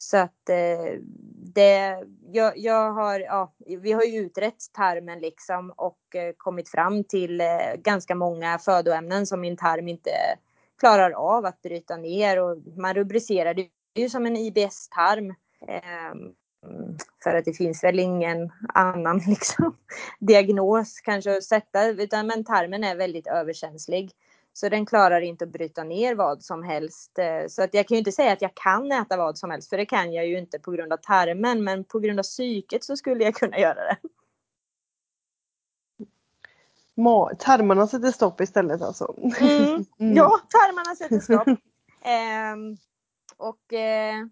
[0.00, 1.00] så att eh,
[1.54, 7.04] det, jag, jag, har, ja, vi har ju utrett tarmen liksom och eh, kommit fram
[7.04, 7.46] till eh,
[7.76, 10.10] ganska många födoämnen som min tarm inte
[10.80, 15.34] klarar av att bryta ner och man rubricerar det ju som en IBS-tarm.
[15.68, 16.34] Ehm,
[17.24, 19.76] för att det finns väl ingen annan liksom,
[20.20, 24.12] diagnos kanske att sätta, utan men tarmen är väldigt överkänslig.
[24.58, 27.18] Så den klarar inte att bryta ner vad som helst.
[27.18, 29.68] Eh, så att jag kan ju inte säga att jag kan äta vad som helst,
[29.68, 32.84] för det kan jag ju inte på grund av tarmen, men på grund av psyket
[32.84, 33.96] så skulle jag kunna göra det.
[37.38, 39.14] tarmarna sätter stopp istället alltså?
[39.18, 39.84] Mm.
[39.98, 40.16] Mm.
[40.16, 41.48] Ja, tarmarna sätter stopp.
[42.00, 42.56] eh,
[43.36, 44.26] och eh,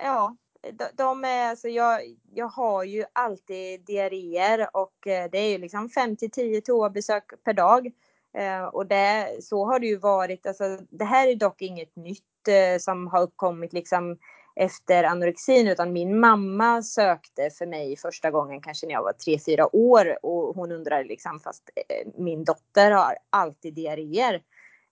[0.00, 0.36] ja,
[0.72, 2.00] de, de är alltså jag,
[2.32, 7.44] jag har ju alltid diarréer och eh, det är ju liksom 5 till 10 toabesök
[7.44, 7.92] per dag.
[8.36, 10.46] Eh, och det, så har det ju varit.
[10.46, 14.18] Alltså, det här är dock inget nytt eh, som har uppkommit liksom
[14.56, 19.68] efter anorexin utan min mamma sökte för mig första gången kanske när jag var 3-4
[19.72, 24.42] år och hon undrade liksom fast eh, min dotter har alltid diarréer.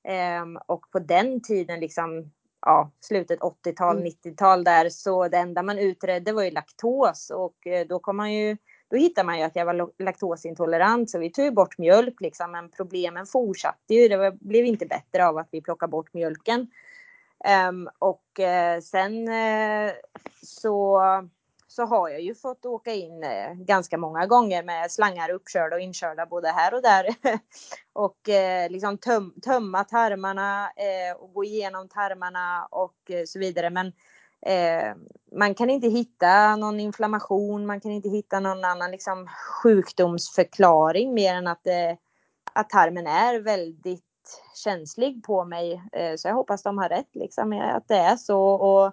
[0.05, 4.09] Ehm, och på den tiden liksom ja, slutet 80-tal, mm.
[4.09, 8.33] 90-tal där så det enda man utredde var ju laktos och eh, då kom man
[8.33, 8.57] ju
[8.95, 12.71] då hittade man ju att jag var laktosintolerant så vi tog bort mjölk liksom men
[12.71, 14.09] problemen fortsatte ju.
[14.09, 16.67] Det blev inte bättre av att vi plockade bort mjölken.
[17.69, 19.93] Um, och uh, sen uh,
[20.43, 21.01] så,
[21.67, 25.83] så har jag ju fått åka in uh, ganska många gånger med slangar uppkörda och
[25.83, 27.07] inkörda både här och där.
[27.93, 28.19] och
[28.69, 30.71] liksom töm, tömma tarmarna
[31.19, 33.71] och gå igenom tarmarna och så vidare.
[33.71, 33.93] Men
[34.47, 34.95] Eh,
[35.33, 39.29] man kan inte hitta någon inflammation, man kan inte hitta någon annan liksom,
[39.63, 41.97] sjukdomsförklaring mer än att, eh,
[42.53, 44.05] att tarmen är väldigt
[44.65, 45.83] känslig på mig.
[45.93, 48.41] Eh, så jag hoppas de har rätt liksom, att det är så.
[48.43, 48.93] Och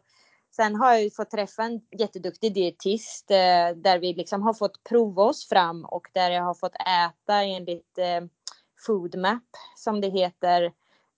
[0.55, 4.83] sen har jag ju fått träffa en jätteduktig dietist eh, där vi liksom har fått
[4.83, 8.21] prova oss fram och där jag har fått äta enligt eh,
[8.85, 9.43] FoodMap
[9.75, 10.71] som det heter.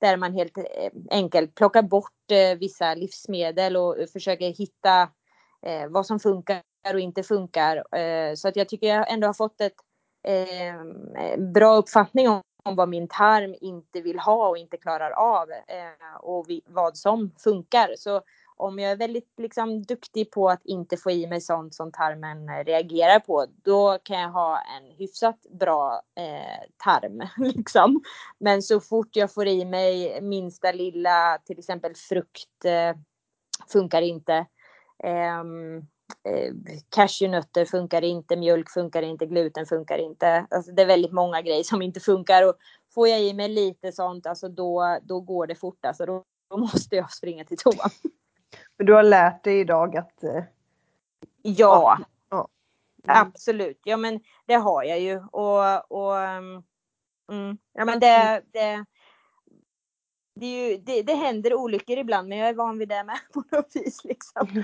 [0.03, 0.63] Där man helt eh,
[1.11, 5.09] enkelt plockar bort eh, vissa livsmedel och eh, försöker hitta
[5.89, 6.61] vad som funkar
[6.93, 7.83] och inte funkar.
[8.35, 9.73] Så att jag tycker jag ändå har fått ett
[11.53, 16.15] bra uppfattning om om vad min tarm inte vill ha och inte klarar av eh,
[16.19, 17.93] och vi, vad som funkar.
[17.97, 18.21] Så
[18.63, 22.49] om jag är väldigt liksom, duktig på att inte få i mig sånt som tarmen
[22.49, 27.27] eh, reagerar på, då kan jag ha en hyfsat bra eh, tarm.
[27.55, 28.01] Liksom.
[28.39, 32.95] Men så fort jag får i mig minsta lilla, till exempel frukt, eh,
[33.71, 34.45] funkar inte.
[35.03, 35.77] Ehm,
[36.29, 36.53] eh,
[36.89, 40.47] cashewnötter funkar inte, mjölk funkar inte, gluten funkar inte.
[40.49, 42.55] Alltså det är väldigt många grejer som inte funkar och
[42.93, 45.85] får jag i mig lite sånt, alltså då, då går det fort.
[45.85, 47.89] Alltså då, då måste jag springa till toan.
[48.77, 50.23] Men du har lärt dig idag att...
[50.23, 50.43] Eh...
[51.41, 51.99] Ja,
[52.29, 52.47] ja.
[53.07, 53.17] Mm.
[53.17, 53.79] absolut.
[53.83, 56.17] Ja men det har jag ju och, och
[57.31, 58.85] mm, ja men det, det
[60.35, 63.43] det, ju, det, det, händer olyckor ibland men jag är van vid det med på
[63.51, 64.03] något vis.
[64.03, 64.63] Liksom.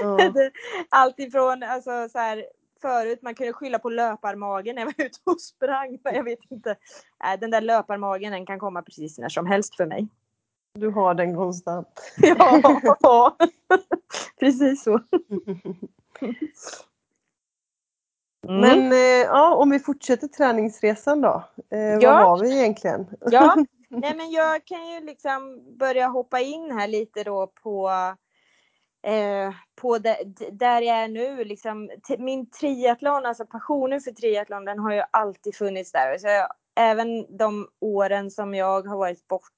[0.00, 0.32] ja.
[0.88, 2.46] Allt ifrån alltså, så här,
[2.82, 5.98] förut man kunde skylla på löparmagen när jag var ute och sprang.
[6.04, 6.70] Men jag vet inte.
[7.24, 10.08] Äh, den där löparmagen den kan komma precis när som helst för mig.
[10.74, 12.00] Du har den konstant.
[13.00, 13.36] ja,
[14.40, 15.00] precis så.
[18.48, 18.60] Mm.
[18.60, 21.44] Men eh, ja, om vi fortsätter träningsresan då.
[21.70, 22.12] Eh, ja.
[22.12, 23.06] Vad har vi egentligen?
[23.20, 23.56] ja,
[23.88, 27.90] Nej men jag kan ju liksom börja hoppa in här lite då på
[29.06, 30.16] eh, på det,
[30.52, 35.54] där jag är nu, liksom, min triathlon, alltså passionen för triathlon, den har ju alltid
[35.54, 36.18] funnits där.
[36.18, 39.52] Så jag, även de åren som jag har varit borta,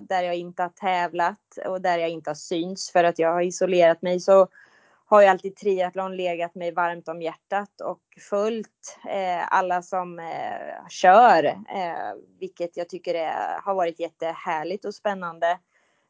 [0.00, 3.42] där jag inte har tävlat och där jag inte har synts för att jag har
[3.42, 4.48] isolerat mig, så
[5.06, 10.88] har ju alltid triathlon legat mig varmt om hjärtat och följt eh, alla som eh,
[10.88, 15.58] kör, eh, vilket jag tycker är, har varit jättehärligt och spännande.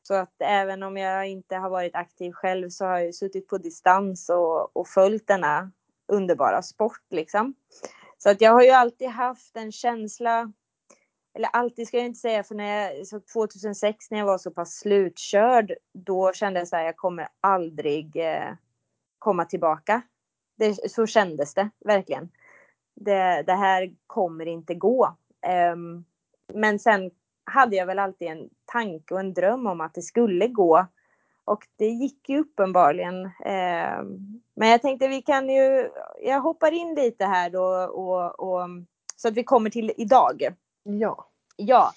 [0.03, 3.59] Så att även om jag inte har varit aktiv själv så har jag suttit på
[3.59, 5.71] distans och, och följt denna
[6.09, 7.55] underbara sport liksom.
[8.19, 10.53] Så att jag har ju alltid haft en känsla,
[11.37, 14.51] eller alltid ska jag inte säga, för när jag, så 2006 när jag var så
[14.51, 18.53] pass slutkörd, då kände jag så här, jag kommer aldrig eh,
[19.19, 20.03] komma tillbaka.
[20.59, 22.29] Det, så kändes det verkligen.
[22.95, 25.17] Det, det här kommer inte gå.
[25.73, 26.05] Um,
[26.55, 27.11] men sen
[27.45, 30.87] hade jag väl alltid en tanke och en dröm om att det skulle gå.
[31.45, 33.25] Och det gick ju uppenbarligen.
[33.25, 35.91] Um, men jag tänkte vi kan ju,
[36.23, 38.69] jag hoppar in lite här då och, och
[39.17, 40.57] så att vi kommer till idag.
[40.87, 41.29] Ja.
[41.57, 41.93] Ja.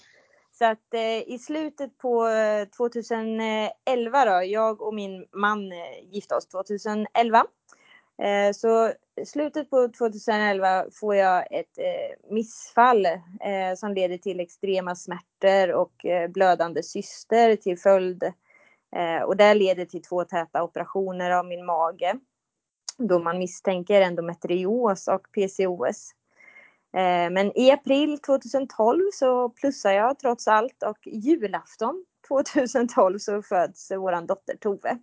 [0.52, 6.36] Så att eh, i slutet på eh, 2011 då, jag och min man eh, gifte
[6.36, 7.46] oss 2011.
[8.22, 8.92] Eh, så
[9.26, 16.06] slutet på 2011 får jag ett eh, missfall eh, som leder till extrema smärtor och
[16.06, 18.24] eh, blödande cyster till följd.
[18.96, 22.16] Eh, och det leder till två täta operationer av min mage.
[22.98, 26.14] då man misstänker endometrios och PCOS.
[26.94, 33.92] Eh, men i april 2012 så plussar jag trots allt och julafton 2012 så föds
[33.92, 34.98] vår dotter Tove.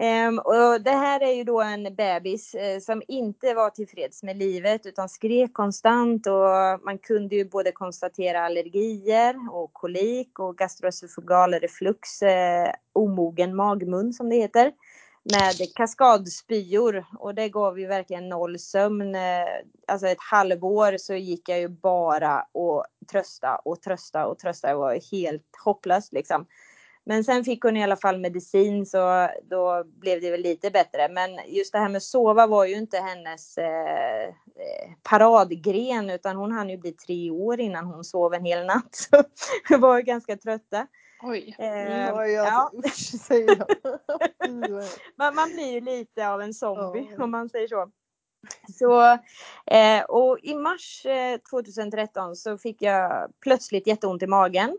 [0.00, 4.36] Ehm, och det här är ju då en bebis eh, som inte var tillfreds med
[4.36, 11.54] livet utan skrek konstant och man kunde ju både konstatera allergier och kolik och gastroesofagal
[11.54, 14.72] reflux, eh, omogen magmun som det heter,
[15.22, 19.14] med kaskadspyor och det gav ju verkligen noll sömn.
[19.14, 19.46] Eh,
[19.88, 24.68] alltså ett halvår så gick jag ju bara och trösta och trösta och trösta.
[24.68, 26.46] Jag var helt hopplös liksom.
[27.04, 31.08] Men sen fick hon i alla fall medicin så då blev det väl lite bättre.
[31.08, 36.52] Men just det här med sova var ju inte hennes eh, eh, paradgren utan hon
[36.52, 38.94] hann ju bli tre år innan hon sov en hel natt.
[39.10, 39.22] Så
[39.68, 40.86] vi var ganska trötta.
[41.22, 41.56] Oj.
[41.58, 42.70] Eh, ja, ja.
[43.18, 43.68] säger jag.
[45.16, 47.22] man, man blir ju lite av en zombie oh.
[47.22, 47.90] om man säger så.
[48.78, 49.18] Så,
[49.66, 54.78] eh, och i mars eh, 2013 så fick jag plötsligt jätteont i magen.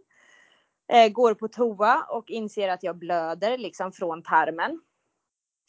[0.94, 4.82] Eh, går på toa och inser att jag blöder liksom från tarmen.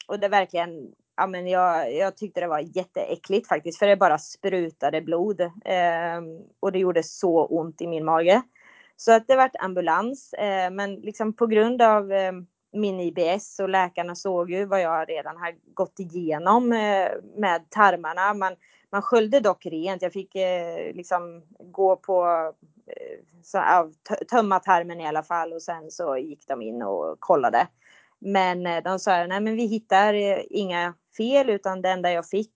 [0.07, 4.17] Och det verkligen, ja men jag, jag tyckte det var jätteäckligt faktiskt för det bara
[4.17, 5.41] sprutade blod.
[5.41, 6.21] Eh,
[6.59, 8.41] och det gjorde så ont i min mage.
[8.95, 10.33] Så att det vart ambulans.
[10.33, 12.31] Eh, men liksom på grund av eh,
[12.73, 18.33] min IBS och läkarna såg ju vad jag redan har gått igenom eh, med tarmarna.
[18.33, 18.55] Man,
[18.91, 20.01] man sköljde dock rent.
[20.01, 22.25] Jag fick eh, liksom gå på
[22.87, 23.59] eh, så,
[24.31, 27.67] tömma tarmen i alla fall och sen så gick de in och kollade.
[28.19, 32.27] Men eh, de sa nej men vi hittar eh, inga fel utan det enda jag
[32.29, 32.53] fick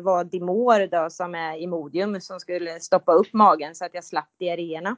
[0.00, 4.28] var Dimor då som är Imodium som skulle stoppa upp magen så att jag slapp
[4.38, 4.96] diarréerna.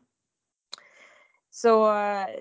[1.51, 1.93] Så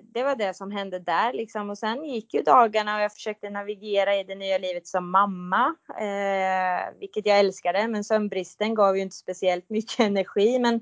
[0.01, 3.49] det var det som hände där liksom och sen gick ju dagarna och jag försökte
[3.49, 7.88] navigera i det nya livet som mamma, eh, vilket jag älskade.
[7.88, 10.60] Men sömnbristen gav ju inte speciellt mycket energi.
[10.60, 10.82] Men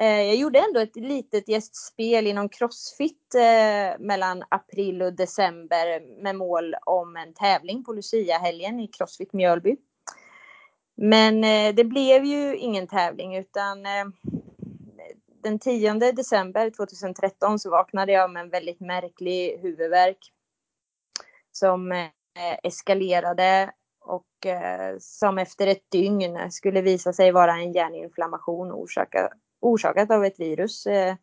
[0.00, 6.36] Eh, jag gjorde ändå ett litet gästspel inom Crossfit eh, mellan april och december med
[6.36, 9.76] mål om en tävling på Lucia-helgen i Crossfit Mjölby.
[10.94, 14.04] Men eh, det blev ju ingen tävling utan eh,
[15.46, 20.32] den 10 december 2013 så vaknade jag med en väldigt märklig huvudvärk
[21.52, 22.08] som
[22.62, 23.70] eskalerade
[24.00, 24.46] och
[24.98, 30.86] som efter ett dygn skulle visa sig vara en hjärninflammation orsakad orsakat av ett virus
[30.86, 31.14] eh,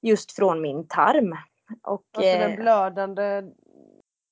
[0.00, 1.36] just från min tarm.
[1.82, 3.42] Och, alltså den eh, blödande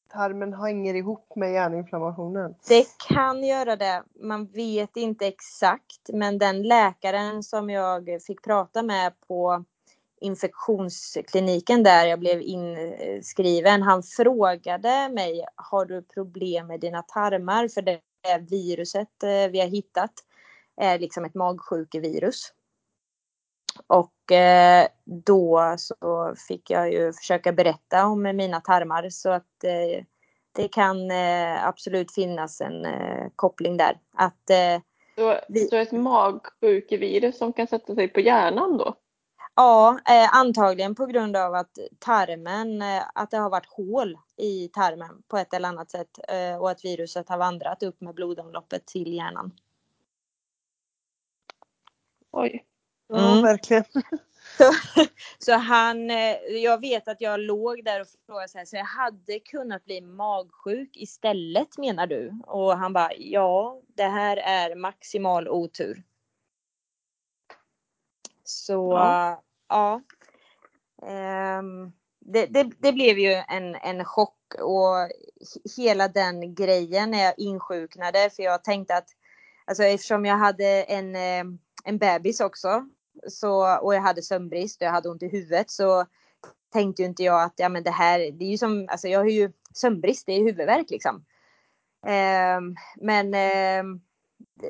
[0.09, 2.55] tarmen hänger ihop med hjärninflammationen?
[2.69, 4.03] Det kan göra det.
[4.21, 9.65] Man vet inte exakt men den läkaren som jag fick prata med på
[10.21, 13.83] infektionskliniken där jag blev inskriven.
[13.83, 17.69] Han frågade mig, har du problem med dina tarmar?
[17.69, 18.01] För det
[18.51, 20.13] viruset eh, vi har hittat
[20.77, 22.53] är liksom ett magsjukevirus.
[23.87, 30.05] Och eh, då så fick jag ju försöka berätta om mina tarmar så att eh,
[30.53, 32.87] det kan eh, absolut finnas en
[33.37, 33.99] koppling där.
[34.13, 34.51] Att,
[35.17, 35.69] så, vi...
[35.69, 38.95] så ett magsjukevirus som kan sätta sig på hjärnan då?
[39.55, 39.99] Ja,
[40.33, 42.83] antagligen på grund av att tarmen,
[43.15, 46.19] att det har varit hål i tarmen på ett eller annat sätt
[46.61, 49.53] och att viruset har vandrat upp med blodomloppet till hjärnan.
[52.33, 52.65] Oj.
[53.09, 53.43] Ja, mm.
[53.43, 53.85] verkligen.
[54.57, 54.73] Så,
[55.39, 58.85] så, han, eh, jag vet att jag låg där och frågade så här, så jag
[58.85, 62.41] hade kunnat bli magsjuk istället menar du?
[62.47, 66.03] Och han bara, ja, det här är maximal otur.
[68.45, 69.43] Så, ja.
[69.69, 70.01] ja.
[71.59, 75.11] Um, det, det, det, blev ju en, en chock och
[75.77, 79.09] hela den grejen när jag insjuknade för jag tänkte att,
[79.65, 81.45] alltså eftersom jag hade en, eh,
[81.85, 82.89] en bebis också
[83.29, 86.07] så, och jag hade sömnbrist och jag hade ont i huvudet så
[86.73, 89.19] tänkte ju inte jag att ja, men det här, det är ju som, alltså jag
[89.19, 91.25] har ju sömnbrist, det är huvudvärk liksom.
[92.07, 92.61] Eh,
[92.97, 93.85] men eh,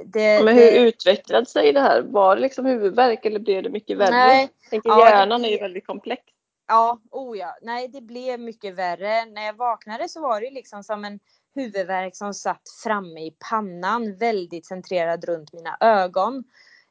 [0.05, 2.03] det, men hur det, utvecklade sig det här?
[2.03, 4.11] Var det liksom huvudvärk eller blev det mycket värre?
[4.11, 6.22] Nej, jag tänker, ja, hjärnan det, är ju väldigt komplex.
[6.68, 7.57] Ja, oh ja.
[7.62, 9.24] Nej, det blev mycket värre.
[9.24, 11.20] När jag vaknade så var det liksom som en
[11.55, 16.44] huvudvärk som satt framme i pannan, väldigt centrerad runt mina ögon.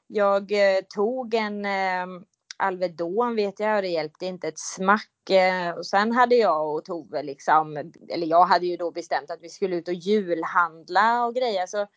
[0.08, 2.22] Jag eh, tog en eh,
[2.58, 5.30] Alvedon vet jag och det hjälpte inte ett smack.
[5.30, 9.42] Eh, och sen hade jag och Tove liksom, eller jag hade ju då bestämt att
[9.42, 11.68] vi skulle ut och julhandla och grejer.
[11.68, 11.88] Så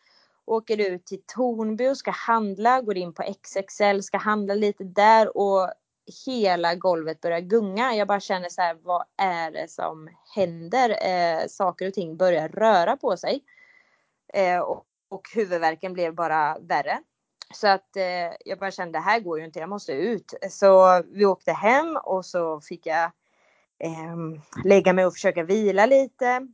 [0.45, 4.83] åker du ut till Tornby och ska handla, går in på XXL, ska handla lite
[4.83, 5.73] där och
[6.25, 7.95] hela golvet börjar gunga.
[7.95, 10.89] Jag bara känner så här, vad är det som händer?
[10.89, 13.43] Eh, saker och ting börjar röra på sig.
[14.33, 16.99] Eh, och, och huvudvärken blev bara värre.
[17.53, 20.33] Så att eh, jag bara kände, det här går ju inte, jag måste ut.
[20.49, 23.03] Så vi åkte hem och så fick jag
[23.79, 24.15] eh,
[24.63, 26.47] lägga mig och försöka vila lite.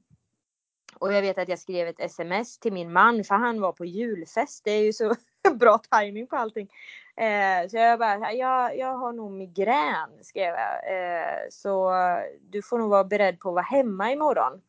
[0.99, 3.85] Och jag vet att jag skrev ett sms till min man för han var på
[3.85, 4.63] julfest.
[4.63, 5.15] Det är ju så
[5.59, 6.69] bra timing på allting.
[7.17, 10.97] Eh, så jag bara, jag, jag har nog migrän skrev jag.
[10.97, 11.93] Eh, så
[12.41, 14.61] du får nog vara beredd på att vara hemma imorgon.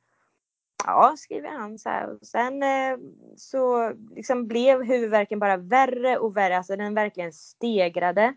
[0.86, 2.18] Ja, skriver han så här.
[2.22, 2.98] sen eh,
[3.36, 6.56] så liksom blev huvudvärken bara värre och värre.
[6.56, 8.34] Alltså den verkligen stegrade.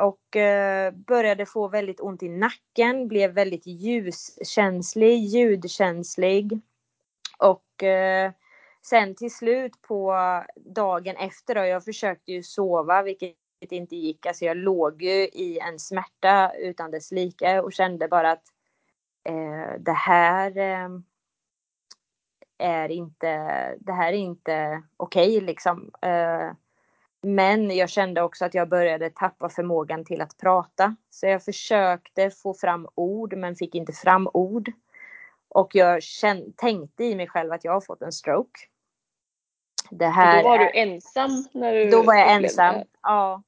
[0.00, 6.60] Och eh, började få väldigt ont i nacken, blev väldigt ljuskänslig, ljudkänslig.
[7.38, 8.32] Och eh,
[8.82, 10.14] sen till slut på
[10.56, 14.26] dagen efter då, jag försökte ju sova vilket inte gick.
[14.26, 18.44] Alltså jag låg ju i en smärta utan dess like och kände bara att
[19.24, 20.88] eh, det här eh,
[22.58, 23.28] är inte,
[23.80, 25.90] det här är inte okej okay, liksom.
[26.02, 26.52] Eh,
[27.22, 30.96] men jag kände också att jag började tappa förmågan till att prata.
[31.10, 34.72] Så jag försökte få fram ord men fick inte fram ord.
[35.48, 38.60] Och jag kände, tänkte i mig själv att jag har fått en stroke.
[39.90, 40.58] Det här då var är...
[40.58, 41.48] du ensam?
[41.52, 43.42] När du då var jag ensam, ja.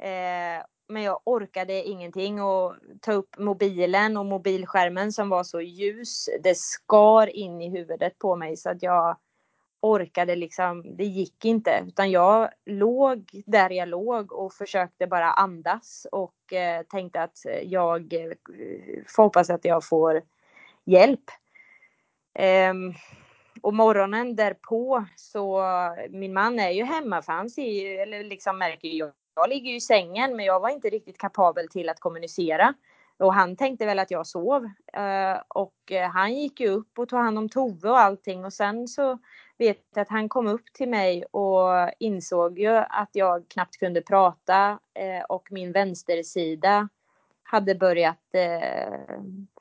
[0.00, 6.28] Eh, men jag orkade ingenting och ta upp mobilen och mobilskärmen som var så ljus.
[6.42, 9.16] Det skar in i huvudet på mig så att jag
[9.80, 11.84] orkade liksom, det gick inte.
[11.86, 18.12] Utan jag låg där jag låg och försökte bara andas och eh, tänkte att jag
[18.12, 18.32] eh,
[19.06, 20.22] får hoppas att jag får
[20.84, 21.24] hjälp.
[22.34, 22.74] Eh,
[23.62, 25.62] och morgonen därpå så,
[26.10, 29.70] min man är ju hemma för han ser ju, eller liksom märker ju, jag ligger
[29.70, 32.74] ju i sängen men jag var inte riktigt kapabel till att kommunicera.
[33.20, 34.64] Och han tänkte väl att jag sov.
[34.92, 38.52] Eh, och eh, han gick ju upp och tog hand om Tove och allting och
[38.52, 39.18] sen så
[39.58, 44.02] vet jag att han kom upp till mig och insåg ju att jag knappt kunde
[44.02, 46.88] prata eh, och min vänstersida
[47.42, 48.18] hade börjat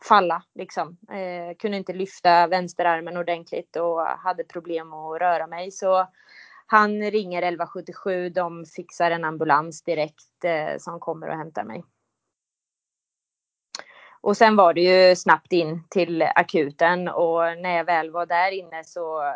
[0.02, 0.98] falla liksom.
[1.60, 6.08] kunde inte lyfta vänsterarmen ordentligt och hade problem att röra mig så
[6.72, 11.84] han ringer 1177, de fixar en ambulans direkt eh, som kommer och hämtar mig.
[14.22, 18.52] Och sen var det ju snabbt in till akuten och när jag väl var där
[18.52, 19.34] inne så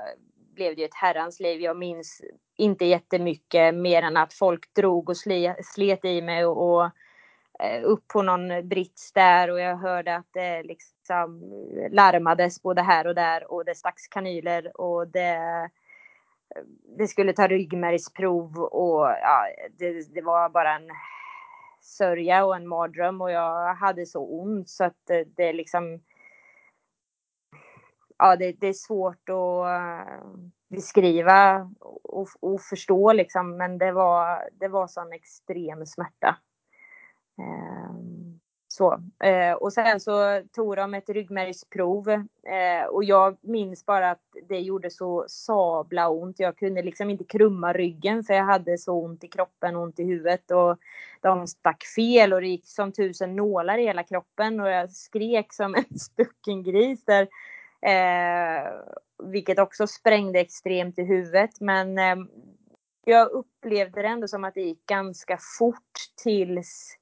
[0.56, 1.62] blev det ett herrans liv.
[1.62, 2.22] Jag minns
[2.58, 5.18] inte jättemycket mer än att folk drog och
[5.64, 6.86] slet i mig och, och
[7.60, 11.42] eh, upp på någon brits där och jag hörde att det liksom
[11.92, 15.70] larmades både här och där och det stacks kanyler och det
[16.98, 19.46] det skulle ta ryggmärgsprov och ja,
[19.78, 20.90] det, det, var bara en
[21.82, 26.00] sörja och en mardröm och jag hade så ont så att det, det liksom
[28.18, 30.14] ja, det, det, är svårt att
[30.70, 31.70] beskriva
[32.04, 36.38] och, och, förstå liksom, men det var, det var sån extrem smärta.
[37.38, 38.23] Um,
[38.74, 39.04] så.
[39.24, 44.60] Eh, och sen så tog de ett ryggmärgsprov eh, och jag minns bara att det
[44.60, 46.40] gjorde så sabla ont.
[46.40, 50.00] Jag kunde liksom inte krumma ryggen för jag hade så ont i kroppen och ont
[50.00, 50.78] i huvudet och
[51.22, 55.54] de stack fel och det gick som tusen nålar i hela kroppen och jag skrek
[55.54, 57.28] som en stucken gris där.
[57.82, 58.72] Eh,
[59.24, 62.16] vilket också sprängde extremt i huvudet men eh,
[63.06, 65.94] jag upplevde det ändå som att det gick ganska fort
[66.24, 66.98] tills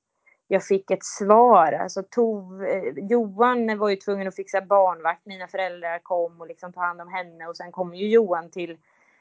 [0.51, 1.71] jag fick ett svar.
[1.71, 5.25] Alltså Tov, eh, Johan var ju tvungen att fixa barnvakt.
[5.25, 8.77] Mina föräldrar kom och liksom tog hand om henne och sen kom ju Johan till,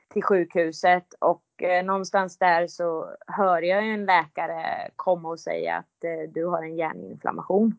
[0.08, 6.04] till sjukhuset och eh, någonstans där så hör jag en läkare komma och säga att
[6.04, 7.74] eh, du har en hjärninflammation.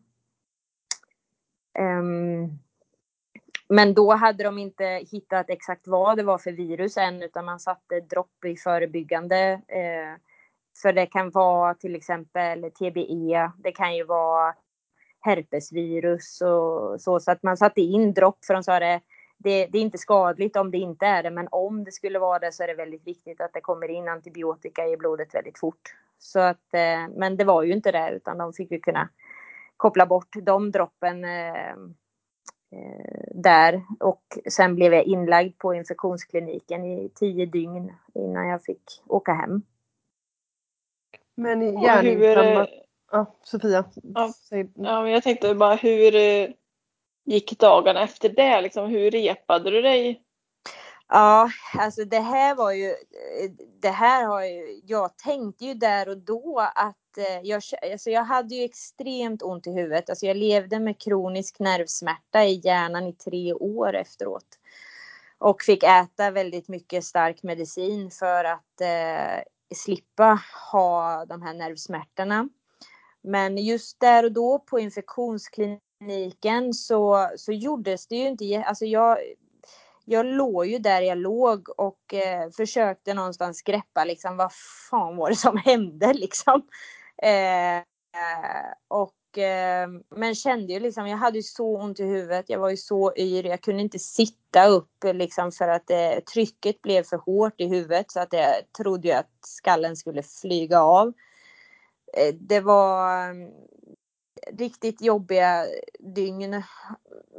[1.78, 2.58] Um,
[3.68, 7.60] men då hade de inte hittat exakt vad det var för virus än utan man
[7.60, 10.31] satte dropp i förebyggande eh,
[10.82, 14.54] för det kan vara till exempel TBE, det kan ju vara
[15.20, 17.20] herpesvirus och så.
[17.20, 19.00] Så att man satte in dropp för de sa det,
[19.38, 22.38] det, det, är inte skadligt om det inte är det, men om det skulle vara
[22.38, 25.94] det så är det väldigt viktigt att det kommer in antibiotika i blodet väldigt fort.
[26.18, 29.08] Så att, eh, men det var ju inte det, utan de fick ju kunna
[29.76, 31.70] koppla bort de droppen eh,
[32.70, 33.82] eh, där.
[34.00, 39.62] Och sen blev jag inlagd på infektionskliniken i tio dygn innan jag fick åka hem.
[41.34, 42.78] Men hjärninflammation...
[43.10, 43.84] Ja, Sofia.
[44.02, 44.32] Ja,
[44.74, 46.48] ja, men jag tänkte bara hur eh,
[47.24, 48.60] gick dagarna efter det?
[48.60, 50.22] Liksom, hur repade du dig?
[51.08, 56.08] Ja, alltså det här var ju, eh, det här har ju, jag tänkte ju där
[56.08, 57.62] och då att eh, jag,
[57.92, 60.10] alltså jag hade ju extremt ont i huvudet.
[60.10, 64.58] Alltså jag levde med kronisk nervsmärta i hjärnan i tre år efteråt.
[65.38, 69.42] Och fick äta väldigt mycket stark medicin för att eh,
[69.74, 70.40] slippa
[70.72, 72.48] ha de här nervsmärtorna.
[73.22, 79.18] Men just där och då på infektionskliniken så, så gjordes det ju inte, alltså jag,
[80.04, 84.52] jag låg ju där jag låg och eh, försökte någonstans greppa liksom vad
[84.90, 86.62] fan var det som hände liksom.
[87.22, 87.82] Eh,
[88.88, 92.70] och, Eh, men kände ju liksom, jag hade ju så ont i huvudet, jag var
[92.70, 97.16] ju så yr, jag kunde inte sitta upp liksom för att eh, trycket blev för
[97.16, 101.12] hårt i huvudet så att jag trodde ju att skallen skulle flyga av.
[102.16, 103.48] Eh, det var eh,
[104.58, 105.66] riktigt jobbiga
[106.14, 106.62] dygn.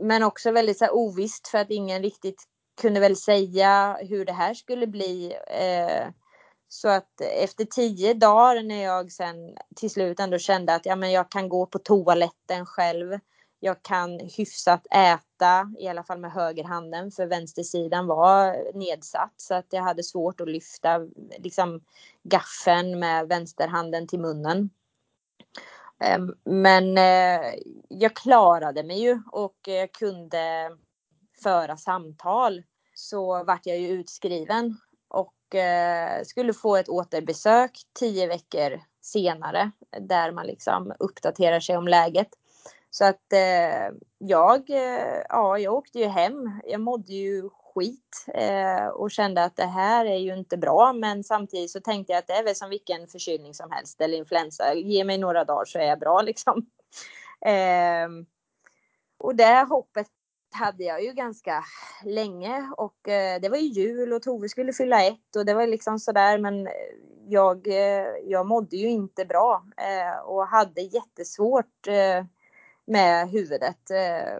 [0.01, 2.43] Men också väldigt så här, ovisst för att ingen riktigt
[2.81, 5.33] kunde väl säga hur det här skulle bli.
[5.47, 6.07] Eh,
[6.73, 9.35] så att efter tio dagar när jag sen
[9.75, 13.19] till slut ändå kände att ja, men jag kan gå på toaletten själv.
[13.59, 19.65] Jag kan hyfsat äta, i alla fall med högerhanden, för vänstersidan var nedsatt så att
[19.69, 20.99] jag hade svårt att lyfta
[21.37, 21.81] liksom,
[22.23, 24.69] gaffeln med vänsterhanden till munnen.
[25.99, 27.53] Ehm, men eh,
[27.87, 30.71] jag klarade mig ju och jag kunde
[31.43, 32.63] föra samtal.
[32.93, 34.77] Så vart jag ju utskriven
[35.55, 42.29] Eh, skulle få ett återbesök tio veckor senare där man liksom uppdaterar sig om läget.
[42.89, 46.61] Så att eh, jag, eh, ja, jag åkte ju hem.
[46.63, 50.93] Jag mådde ju skit eh, och kände att det här är ju inte bra.
[50.93, 54.17] Men samtidigt så tänkte jag att det är väl som vilken förkylning som helst eller
[54.17, 54.73] influensa.
[54.73, 56.65] Ge mig några dagar så är jag bra liksom.
[57.45, 58.07] Eh,
[59.17, 60.07] och det hoppet
[60.53, 61.63] hade jag ju ganska
[62.03, 65.67] länge och eh, det var ju jul och Tove skulle fylla ett och det var
[65.67, 66.73] liksom sådär men eh,
[67.27, 72.25] jag, eh, jag mådde ju inte bra eh, och hade jättesvårt eh,
[72.85, 73.91] med huvudet.
[73.91, 74.37] Eh,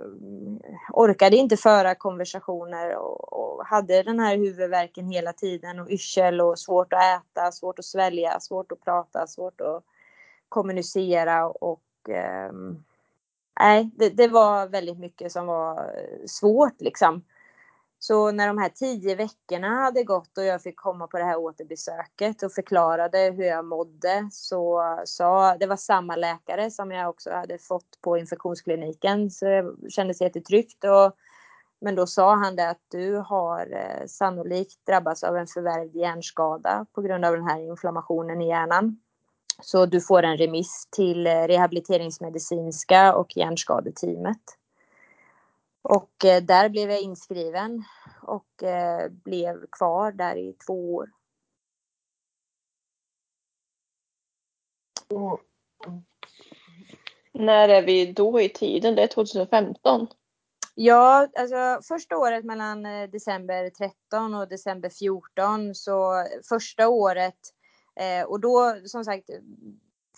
[0.90, 6.60] orkade inte föra konversationer och, och, hade den här huvudvärken hela tiden och yrsel och
[6.60, 9.84] svårt att äta, svårt att svälja, svårt att prata, svårt att
[10.50, 12.52] kommunicera och eh,
[13.60, 17.24] nej, det, det, var väldigt mycket som var eh, svårt liksom.
[18.00, 21.38] Så när de här tio veckorna hade gått och jag fick komma på det här
[21.38, 27.32] återbesöket och förklarade hur jag mådde så sa, det var samma läkare som jag också
[27.32, 30.84] hade fått på infektionskliniken så det kändes jättetryggt.
[30.84, 31.16] Och,
[31.82, 36.86] men då sa han det att du har eh, sannolikt drabbats av en förvärvd hjärnskada
[36.94, 38.98] på grund av den här inflammationen i hjärnan.
[39.62, 44.42] Så du får en remiss till eh, rehabiliteringsmedicinska och hjärnskadeteamet.
[45.82, 47.84] Och eh, där blev jag inskriven
[48.22, 51.10] och eh, blev kvar där i två år.
[55.12, 55.38] Mm.
[57.32, 58.96] När är vi då i tiden?
[58.96, 60.08] Det är 2015?
[60.76, 67.38] Ja, alltså första året mellan december 13 och december 14 så första året
[67.96, 69.30] Eh, och då som sagt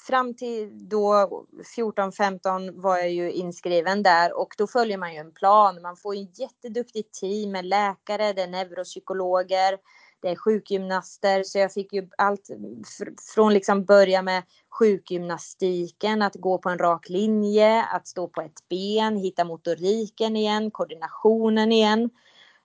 [0.08, 1.30] fram till då
[1.78, 5.82] 14-15 var jag ju inskriven där och då följer man ju en plan.
[5.82, 9.78] Man får en jätteduktigt team med läkare, det är neuropsykologer,
[10.22, 11.44] det är sjukgymnaster.
[11.44, 12.50] Så jag fick ju allt
[13.36, 14.44] från liksom börja med
[14.80, 20.72] sjukgymnastiken, att gå på en rak linje, att stå på ett ben, hitta motoriken igen,
[20.72, 22.10] koordinationen igen.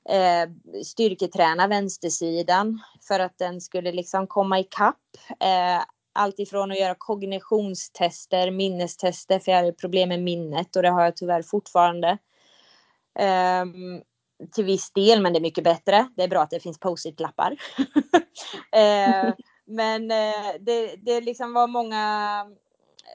[0.08, 0.50] Eh,
[0.84, 4.96] styrketräna vänstersidan för att den skulle liksom komma ikapp.
[5.40, 5.82] Eh,
[6.12, 11.04] allt ifrån att göra kognitionstester, minnestester, för jag hade problem med minnet och det har
[11.04, 12.18] jag tyvärr fortfarande.
[13.62, 14.02] Um,
[14.52, 16.08] till viss del, men det är mycket bättre.
[16.16, 17.52] Det är bra att det finns post-it-lappar.
[18.76, 19.34] uh,
[19.66, 22.46] men uh, det, det liksom var många,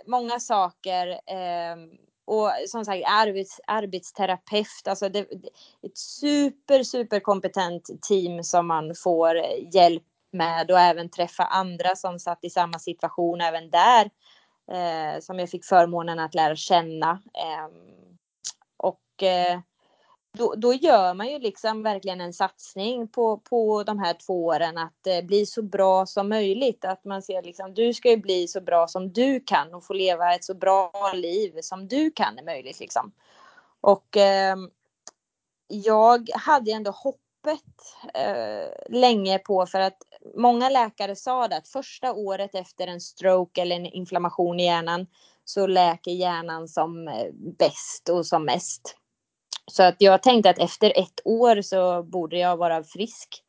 [0.08, 1.20] många saker.
[1.28, 1.90] Ehm,
[2.26, 5.20] och som sagt arbets, arbetsterapeut, alltså det,
[5.84, 9.36] ett super, super kompetent team som man får
[9.74, 14.10] hjälp med och även träffa andra som satt i samma situation även där.
[14.72, 17.12] Eh, som jag fick förmånen att lära känna.
[17.12, 17.68] Eh,
[18.78, 19.60] och eh,
[20.38, 24.78] då, då, gör man ju liksom verkligen en satsning på, på de här två åren
[24.78, 26.86] att eh, bli så bra som möjligt.
[26.86, 29.94] Att man ser liksom, du ska ju bli så bra som du kan och få
[29.94, 33.12] leva ett så bra liv som du kan är möjligt liksom.
[33.82, 34.56] Och eh,
[35.68, 37.62] jag hade ändå hoppet
[38.14, 39.98] eh, länge på för att
[40.36, 45.08] många läkare sa det att första året efter en stroke eller en inflammation i hjärnan
[45.46, 48.98] så läker hjärnan som eh, bäst och som mest.
[49.72, 53.42] Så att jag tänkte att efter ett år så borde jag vara frisk.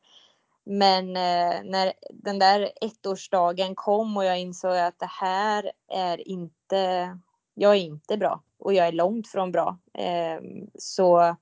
[0.65, 7.17] Men eh, när den där ettårsdagen kom och jag insåg att det här är inte,
[7.53, 9.77] jag är inte bra och jag är långt från bra.
[9.93, 10.41] Eh,
[10.79, 11.35] så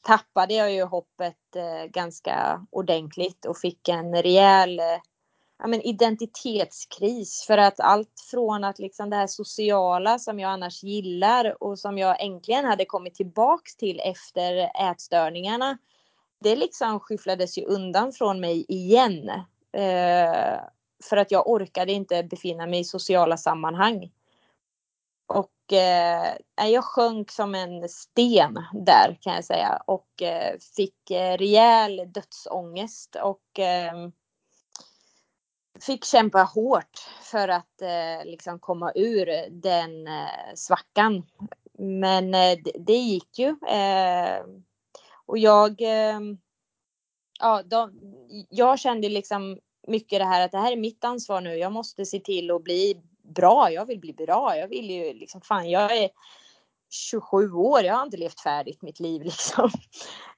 [0.00, 4.84] tappade jag ju hoppet eh, ganska ordentligt och fick en rejäl eh,
[5.60, 7.44] ja, men identitetskris.
[7.46, 11.98] För att allt från att liksom det här sociala som jag annars gillar och som
[11.98, 15.78] jag äntligen hade kommit tillbaks till efter ätstörningarna.
[16.40, 19.28] Det liksom skyfflades ju undan från mig igen.
[19.72, 20.60] Eh,
[21.04, 24.10] för att jag orkade inte befinna mig i sociala sammanhang.
[25.26, 26.36] Och eh,
[26.70, 33.16] jag sjönk som en sten där kan jag säga och eh, fick eh, rejäl dödsångest
[33.22, 33.92] och eh,
[35.80, 41.26] fick kämpa hårt för att eh, liksom komma ur den eh, svackan.
[41.78, 43.48] Men eh, det, det, gick ju.
[43.48, 44.44] Eh,
[45.26, 46.20] och jag, eh,
[47.40, 47.92] ja, de,
[48.50, 51.56] jag kände liksom mycket det här att det här är mitt ansvar nu.
[51.56, 53.70] Jag måste se till att bli bra.
[53.70, 54.56] Jag vill bli bra.
[54.56, 56.10] Jag vill ju liksom fan, jag är
[56.90, 57.82] 27 år.
[57.82, 59.70] Jag har inte levt färdigt mitt liv liksom.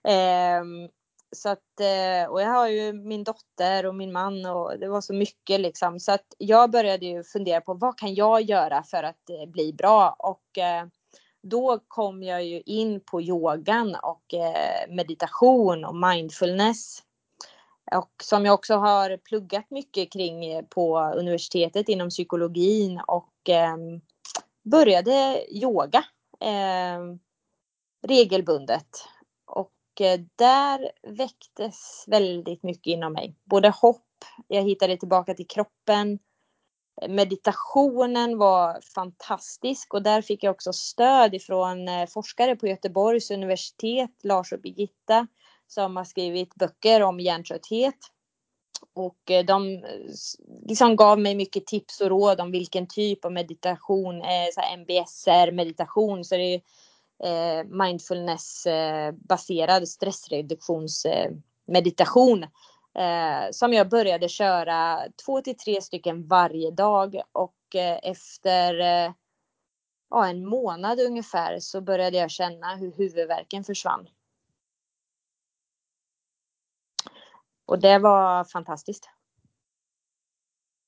[0.09, 0.89] Ehm,
[1.33, 5.01] så att, eh, och jag har ju min dotter och min man och det var
[5.01, 6.01] så mycket liksom.
[6.01, 9.73] Så att jag började ju fundera på vad kan jag göra för att eh, bli
[9.73, 10.17] bra?
[10.19, 10.87] Och eh,
[11.43, 14.35] då kom jag ju in på yogan och
[14.89, 16.99] meditation och mindfulness.
[17.93, 23.51] Och som jag också har pluggat mycket kring på universitetet inom psykologin och
[24.63, 26.05] började yoga
[28.03, 29.05] regelbundet
[30.01, 33.37] Eh, där väcktes väldigt mycket inom mig.
[33.45, 34.07] Både hopp,
[34.49, 36.19] jag hittade tillbaka till kroppen.
[37.09, 44.11] Meditationen var fantastisk och där fick jag också stöd ifrån eh, forskare på Göteborgs universitet,
[44.23, 45.27] Lars och Birgitta,
[45.67, 47.99] som har skrivit böcker om hjärntrötthet.
[48.95, 49.85] Och eh, de
[50.69, 54.23] liksom gav mig mycket tips och råd om vilken typ av meditation,
[54.55, 56.61] så MBSR meditation, så det är
[57.23, 62.43] Eh, mindfulness-baserad eh, stressreduktionsmeditation
[62.95, 69.13] eh, som jag började köra två till tre stycken varje dag och eh, efter eh,
[70.11, 74.09] ja, en månad ungefär så började jag känna hur huvudvärken försvann.
[77.67, 79.09] Och det var fantastiskt.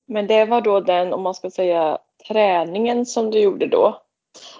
[0.07, 4.03] Men det var då den, om man ska säga, träningen som du gjorde då?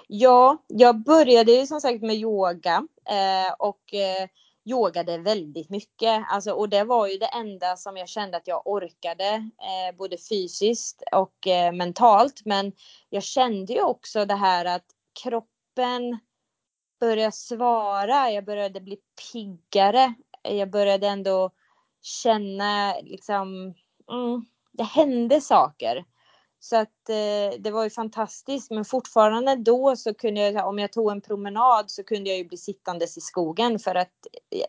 [0.07, 4.29] Ja, jag började ju som sagt med yoga eh, och eh,
[4.65, 6.25] yogade väldigt mycket.
[6.29, 10.17] Alltså, och det var ju det enda som jag kände att jag orkade, eh, både
[10.29, 12.41] fysiskt och eh, mentalt.
[12.45, 12.71] Men
[13.09, 14.85] jag kände ju också det här att
[15.23, 16.19] kroppen
[16.99, 18.97] började svara, jag började bli
[19.31, 20.13] piggare.
[20.41, 21.51] Jag började ändå
[22.01, 23.73] känna liksom,
[24.11, 26.05] mm, det hände saker.
[26.69, 28.71] Så att eh, det var ju fantastiskt.
[28.71, 32.45] Men fortfarande då så kunde jag, om jag tog en promenad så kunde jag ju
[32.45, 34.13] bli sittandes i skogen för att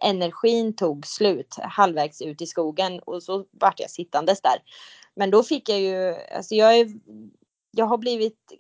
[0.01, 4.63] energin tog slut halvvägs ut i skogen och så vart jag sittandes där.
[5.15, 6.89] Men då fick jag ju, alltså jag är,
[7.71, 8.53] jag har blivit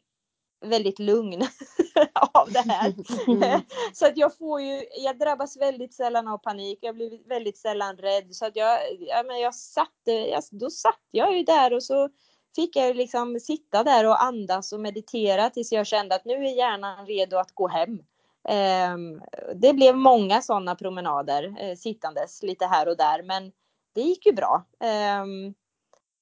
[0.64, 1.42] väldigt lugn
[2.32, 2.94] av det här.
[3.26, 3.60] Mm.
[3.92, 7.96] så att jag får ju, jag drabbas väldigt sällan av panik, jag blir väldigt sällan
[7.96, 8.34] rädd.
[8.34, 12.08] Så att jag, ja, men jag satte, jag, då satt jag ju där och så
[12.56, 16.56] fick jag liksom sitta där och andas och meditera tills jag kände att nu är
[16.56, 18.02] hjärnan redo att gå hem.
[18.48, 19.22] Ehm,
[19.54, 23.52] det blev många sådana promenader eh, sittandes lite här och där men
[23.92, 24.64] det gick ju bra.
[24.80, 25.54] Ehm,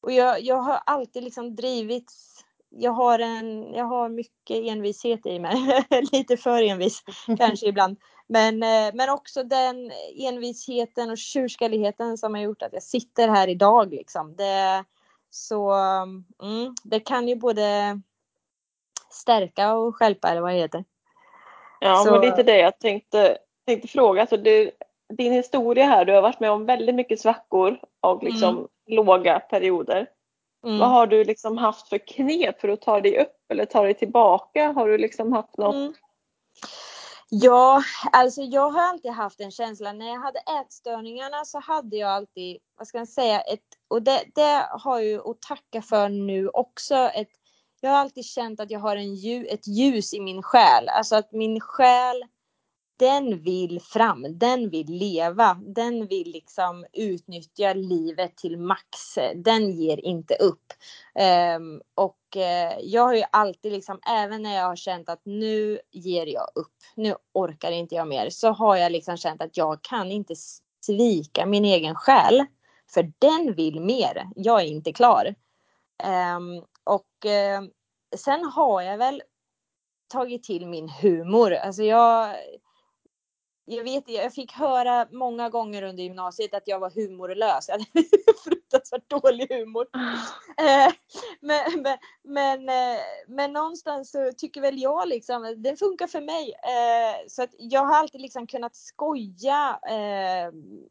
[0.01, 2.45] och jag, jag har alltid liksom drivits
[2.77, 5.85] jag har, en, jag har mycket envishet i mig.
[6.13, 7.03] Lite för envis
[7.39, 7.97] kanske ibland.
[8.27, 13.49] Men, eh, men också den envisheten och tjurskalligheten som har gjort att jag sitter här
[13.49, 13.91] idag.
[13.91, 14.37] Liksom.
[14.37, 14.85] Det,
[15.35, 15.73] så
[16.43, 18.01] mm, det kan ju både
[19.11, 20.85] stärka och skälpa eller vad det heter.
[21.81, 22.11] Ja, så...
[22.11, 24.21] men lite det jag tänkte, tänkte fråga.
[24.21, 24.71] Alltså du,
[25.09, 28.69] din historia här, du har varit med om väldigt mycket svackor och liksom mm.
[28.87, 30.07] låga perioder.
[30.67, 30.79] Mm.
[30.79, 33.95] Vad har du liksom haft för knep för att ta dig upp eller ta dig
[33.95, 34.73] tillbaka?
[34.73, 35.97] Har du liksom haft något?
[37.29, 39.93] Ja, alltså jag har alltid haft en känsla.
[39.93, 44.25] När jag hade ätstörningarna så hade jag alltid, vad ska man säga, ett, och det,
[44.35, 46.95] det har jag ju att tacka för nu också.
[46.95, 47.31] Ett,
[47.81, 50.89] jag har alltid känt att jag har en, ett ljus i min själ.
[50.89, 52.25] Alltså att min själ
[53.05, 59.19] den vill fram, den vill leva, den vill liksom utnyttja livet till max.
[59.35, 60.73] Den ger inte upp.
[61.57, 65.79] Um, och uh, jag har ju alltid liksom, även när jag har känt att nu
[65.91, 69.83] ger jag upp, nu orkar inte jag mer, så har jag liksom känt att jag
[69.83, 70.35] kan inte
[70.87, 72.45] svika min egen själ.
[72.95, 75.35] För den vill mer, jag är inte klar.
[76.37, 77.69] Um, och uh,
[78.17, 79.23] sen har jag väl
[80.09, 81.53] tagit till min humor.
[81.53, 82.35] Alltså jag
[83.67, 87.69] jag vet jag fick höra många gånger under gymnasiet att jag var humorlös.
[87.69, 88.09] Jag hade
[88.45, 89.87] fruktansvärt dålig humor.
[90.59, 90.93] Eh,
[91.41, 96.53] men, men, men, eh, men någonstans så tycker väl jag liksom, det funkar för mig.
[96.53, 99.79] Eh, så att jag har alltid liksom kunnat skoja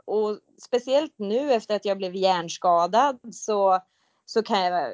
[0.06, 3.80] och speciellt nu efter att jag blev hjärnskadad så
[4.26, 4.94] så kan jag,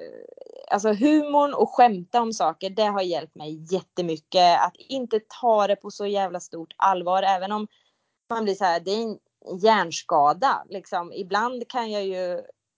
[0.71, 4.61] alltså humorn och skämta om saker, det har hjälpt mig jättemycket.
[4.61, 7.67] Att inte ta det på så jävla stort allvar, även om
[8.29, 9.19] man blir så här, det är en
[9.59, 10.63] hjärnskada.
[10.69, 11.13] Liksom.
[11.13, 12.33] Ibland kan jag ju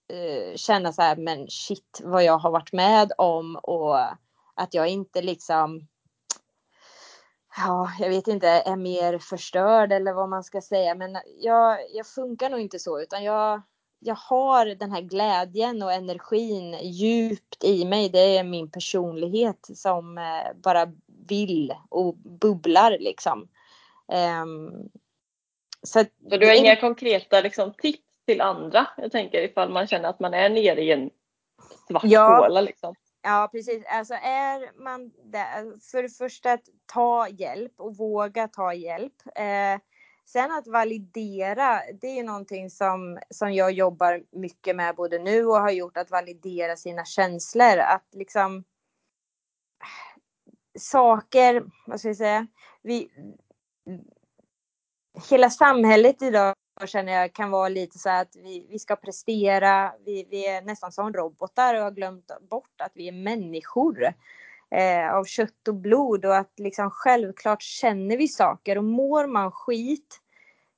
[0.07, 3.99] eh, känna så här, men shit vad jag har varit med om och
[4.55, 5.87] att jag inte liksom
[7.57, 10.95] ja, jag vet inte, är mer förstörd eller vad man ska säga.
[10.95, 13.61] Men jag, jag funkar nog inte så, utan jag,
[14.03, 18.09] jag har den här glädjen och energin djupt i mig.
[18.09, 20.91] Det är min personlighet som eh, bara
[21.27, 23.47] vill och bubblar liksom.
[24.43, 24.89] Um,
[25.83, 28.87] så, så du har inga konkreta liksom, tips till andra?
[28.97, 31.09] Jag tänker ifall man känner att man är nere i en
[31.87, 32.37] svart ja.
[32.37, 32.95] håla liksom.
[33.23, 38.73] Ja precis, alltså är man där, för det första att ta hjälp och våga ta
[38.73, 39.13] hjälp.
[39.35, 39.79] Eh,
[40.31, 45.45] sen att validera, det är ju någonting som, som jag jobbar mycket med både nu
[45.45, 47.77] och har gjort, att validera sina känslor.
[47.77, 48.63] Att liksom
[50.79, 52.47] saker, vad ska jag säga,
[52.81, 53.11] vi,
[55.29, 56.55] hela samhället idag
[56.85, 60.91] känner jag kan vara lite så att vi, vi ska prestera, vi, vi är nästan
[60.91, 64.13] som robotar och har glömt bort att vi är människor
[64.75, 69.51] eh, av kött och blod och att liksom självklart känner vi saker och mår man
[69.51, 70.19] skit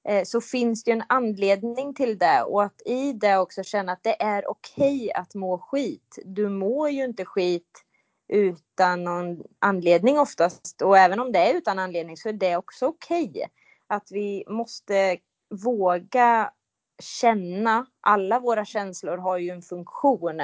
[0.07, 4.03] eh, så finns det en anledning till det och att i det också känna att
[4.03, 6.19] det är okej okay att må skit.
[6.25, 7.83] Du mår ju inte skit
[8.27, 12.85] utan någon anledning oftast och även om det är utan anledning så är det också
[12.85, 13.29] okej.
[13.29, 13.45] Okay
[13.87, 15.17] att vi måste
[15.49, 16.51] våga
[16.99, 17.85] känna.
[18.01, 20.39] Alla våra känslor har ju en funktion.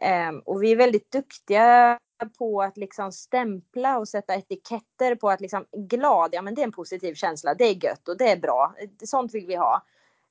[0.00, 5.40] Eh, och vi är väldigt duktiga på att liksom stämpla och sätta etiketter på att
[5.40, 8.36] liksom glad, ja men det är en positiv känsla, det är gött och det är
[8.36, 9.82] bra, sånt vill vi ha.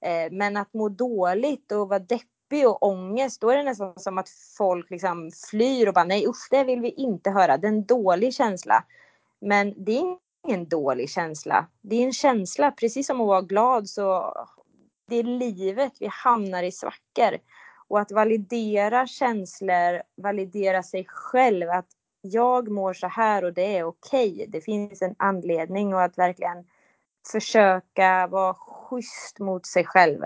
[0.02, 4.18] Eh, men att må dåligt och vara deppig och ångest, då är det nästan som
[4.18, 7.72] att folk liksom flyr och bara nej usch, det vill vi inte höra, det är
[7.72, 8.84] en dålig känsla.
[9.42, 10.18] Men det är
[10.48, 11.68] ingen dålig känsla.
[11.82, 14.34] Det är en känsla, precis som att vara glad så
[15.08, 17.38] det är livet, vi hamnar i svackor.
[17.92, 21.88] Och att validera känslor, validera sig själv, att
[22.22, 24.34] jag mår så här och det är okej.
[24.34, 24.46] Okay.
[24.46, 26.68] Det finns en anledning och att verkligen
[27.32, 30.22] försöka vara schysst mot sig själv.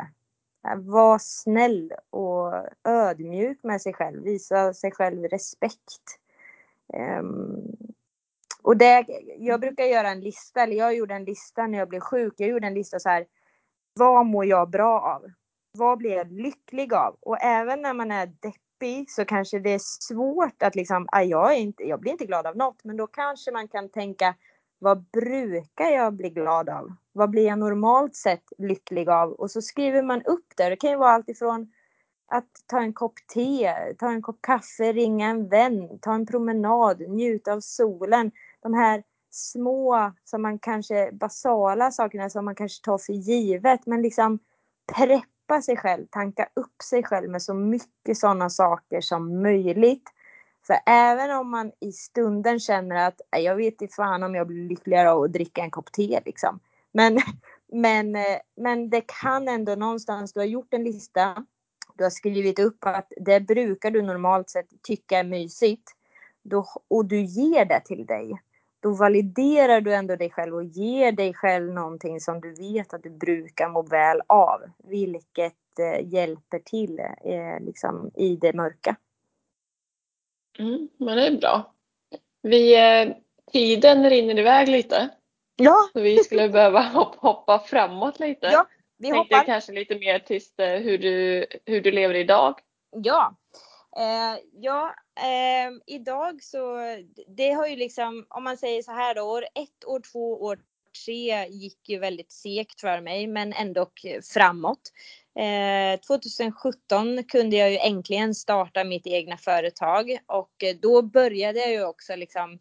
[0.77, 2.53] Var snäll och
[2.83, 6.19] ödmjuk med sig själv, visa sig själv respekt.
[7.19, 7.75] Um,
[8.61, 9.05] och det,
[9.37, 12.33] jag brukar göra en lista, eller jag gjorde en lista när jag blev sjuk.
[12.37, 13.25] Jag gjorde en lista så här.
[13.93, 15.31] Vad mår jag bra av?
[15.75, 17.17] Vad blir jag lycklig av?
[17.21, 21.53] Och även när man är deppig så kanske det är svårt att liksom, ah, jag,
[21.53, 22.83] är inte, jag blir inte glad av något.
[22.83, 24.35] Men då kanske man kan tänka,
[24.79, 26.93] vad brukar jag bli glad av?
[27.11, 29.31] Vad blir jag normalt sett lycklig av?
[29.31, 30.69] Och så skriver man upp det.
[30.69, 31.71] Det kan ju vara allt ifrån
[32.27, 37.09] att ta en kopp te, ta en kopp kaffe, ringa en vän, ta en promenad,
[37.09, 42.97] njuta av solen de här små, som man kanske basala sakerna som man kanske tar
[42.97, 44.39] för givet, men liksom
[45.47, 50.09] preppa sig själv, tanka upp sig själv med så mycket sådana saker som möjligt.
[50.67, 54.69] För även om man i stunden känner att jag vet inte fan om jag blir
[54.69, 56.59] lyckligare av att dricka en kopp te liksom.
[56.93, 57.19] Men,
[57.71, 61.45] men, eh, men det kan ändå någonstans, du har gjort en lista,
[61.95, 65.91] du har skrivit upp att det brukar du normalt sett tycka är mysigt.
[66.43, 68.41] Då, och du ger det till dig
[68.85, 73.03] då validerar du ändå dig själv och ger dig själv någonting som du vet att
[73.03, 74.61] du brukar må väl av.
[74.83, 78.95] Vilket eh, hjälper till eh, liksom, i det mörka.
[80.59, 81.73] Mm, men det är bra.
[82.41, 83.15] Vi, eh,
[83.51, 85.09] tiden rinner iväg lite.
[85.55, 85.89] Ja.
[85.93, 86.81] Så vi skulle behöva
[87.17, 88.47] hoppa framåt lite.
[88.47, 88.67] Ja,
[88.97, 89.45] vi Tänkte hoppar.
[89.45, 92.59] kanske lite mer till eh, hur du, hur du lever idag.
[92.91, 93.35] Ja.
[93.97, 96.77] Eh, ja, eh, idag så,
[97.27, 100.59] det har ju liksom, om man säger så här då, år ett, år två, år
[101.05, 103.91] tre gick ju väldigt segt för mig, men ändå
[104.33, 104.91] framåt.
[105.39, 111.85] Eh, 2017 kunde jag ju äntligen starta mitt egna företag och då började jag ju
[111.85, 112.59] också liksom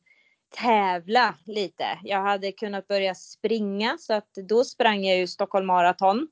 [0.55, 1.99] tävla lite.
[2.03, 6.29] Jag hade kunnat börja springa så att då sprang jag ju Stockholm Marathon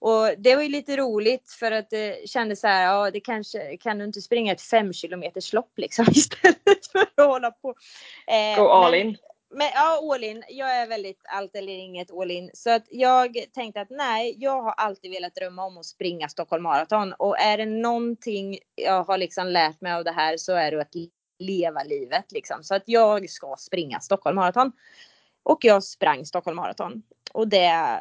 [0.00, 3.76] och det var ju lite roligt för att det kändes så här, ja det kanske,
[3.76, 7.74] kan du inte springa ett fem kilometers lopp liksom istället för att hålla på.
[8.26, 9.16] Eh, Go all men, in.
[9.50, 10.44] men ja, all in.
[10.48, 12.50] Jag är väldigt allt eller inget all in.
[12.54, 16.62] Så att jag tänkte att nej, jag har alltid velat drömma om att springa Stockholm
[16.62, 17.12] Marathon.
[17.12, 20.80] Och är det någonting jag har liksom lärt mig av det här så är det
[20.80, 20.94] att
[21.38, 22.64] leva livet liksom.
[22.64, 24.72] Så att jag ska springa Stockholm Marathon.
[25.48, 27.02] Och jag sprang Stockholm Marathon.
[27.32, 28.00] Och det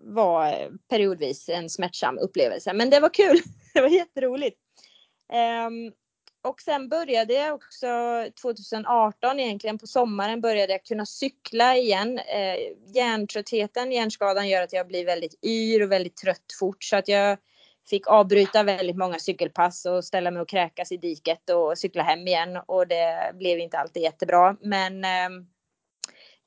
[0.00, 2.72] var periodvis en smärtsam upplevelse.
[2.72, 3.40] Men det var kul.
[3.74, 4.58] Det var jätteroligt.
[5.66, 5.92] Um,
[6.42, 7.86] och sen började jag också
[8.42, 12.18] 2018 egentligen på sommaren började jag kunna cykla igen.
[12.18, 12.56] Eh,
[12.94, 17.38] hjärntröttheten, hjärnskadan gör att jag blir väldigt yr och väldigt trött fort så att jag
[17.90, 22.28] fick avbryta väldigt många cykelpass och ställa mig och kräkas i diket och cykla hem
[22.28, 24.56] igen och det blev inte alltid jättebra.
[24.60, 25.44] Men eh,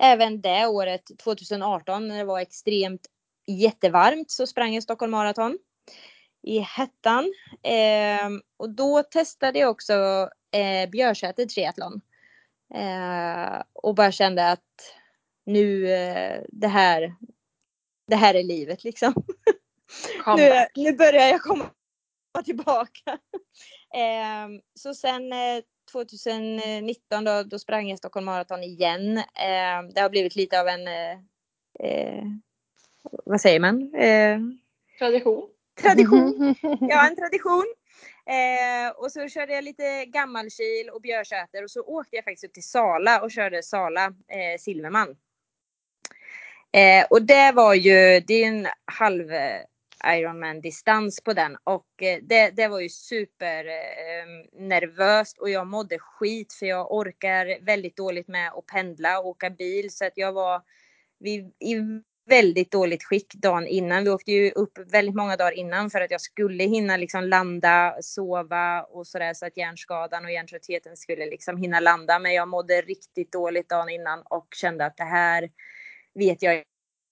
[0.04, 3.08] även det året 2018 när det var extremt
[3.48, 5.58] jättevarmt så sprang jag Stockholm Marathon
[6.44, 7.34] i hettan.
[7.64, 9.94] Eh, och då testade jag också
[10.52, 12.02] eh, Björsäter triathlon.
[12.74, 14.94] Eh, och bara kände att
[15.46, 17.16] nu, eh, det här,
[18.08, 19.14] det här är livet liksom.
[20.38, 21.70] nu, nu börjar jag komma
[22.46, 23.20] tillbaka.
[23.96, 24.48] eh,
[24.80, 25.34] så sen
[25.92, 29.18] 2019 då, då sprang jag Stockholm Marathon igen.
[29.18, 31.12] Eh, det har blivit lite av en, eh,
[31.80, 32.24] eh
[33.26, 33.94] vad säger man?
[33.96, 34.40] Eh,
[35.00, 35.50] tradition.
[35.82, 36.56] Tradition.
[36.82, 37.74] Ja, en tradition.
[38.30, 42.54] Eh, och så körde jag lite Gammalkil och Björsäter och så åkte jag faktiskt upp
[42.54, 45.16] till Sala och körde Sala eh, Silverman.
[46.72, 49.32] Eh, och det var ju, det är en halv
[50.08, 56.00] Ironman distans på den och eh, det, det var ju supernervöst eh, och jag mådde
[56.00, 60.34] skit för jag orkar väldigt dåligt med att pendla och åka bil så att jag
[60.34, 60.62] var
[61.20, 61.76] vi, i
[62.26, 64.04] väldigt dåligt skick dagen innan.
[64.04, 67.96] Vi åkte ju upp väldigt många dagar innan för att jag skulle hinna liksom landa,
[68.02, 72.20] sova och sådär så att hjärnskadan och hjärntröttheten skulle liksom hinna landa.
[72.20, 75.50] Men jag mådde riktigt dåligt dagen innan och kände att det här
[76.14, 76.64] vet jag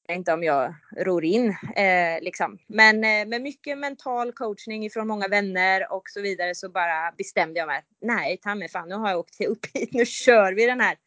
[0.10, 1.50] inte om jag ror in.
[1.76, 2.58] Eh, liksom.
[2.68, 7.60] Men eh, med mycket mental coachning från många vänner och så vidare så bara bestämde
[7.60, 10.54] jag mig att nej, ta mig fan, nu har jag åkt upp hit, nu kör
[10.54, 10.98] vi den här.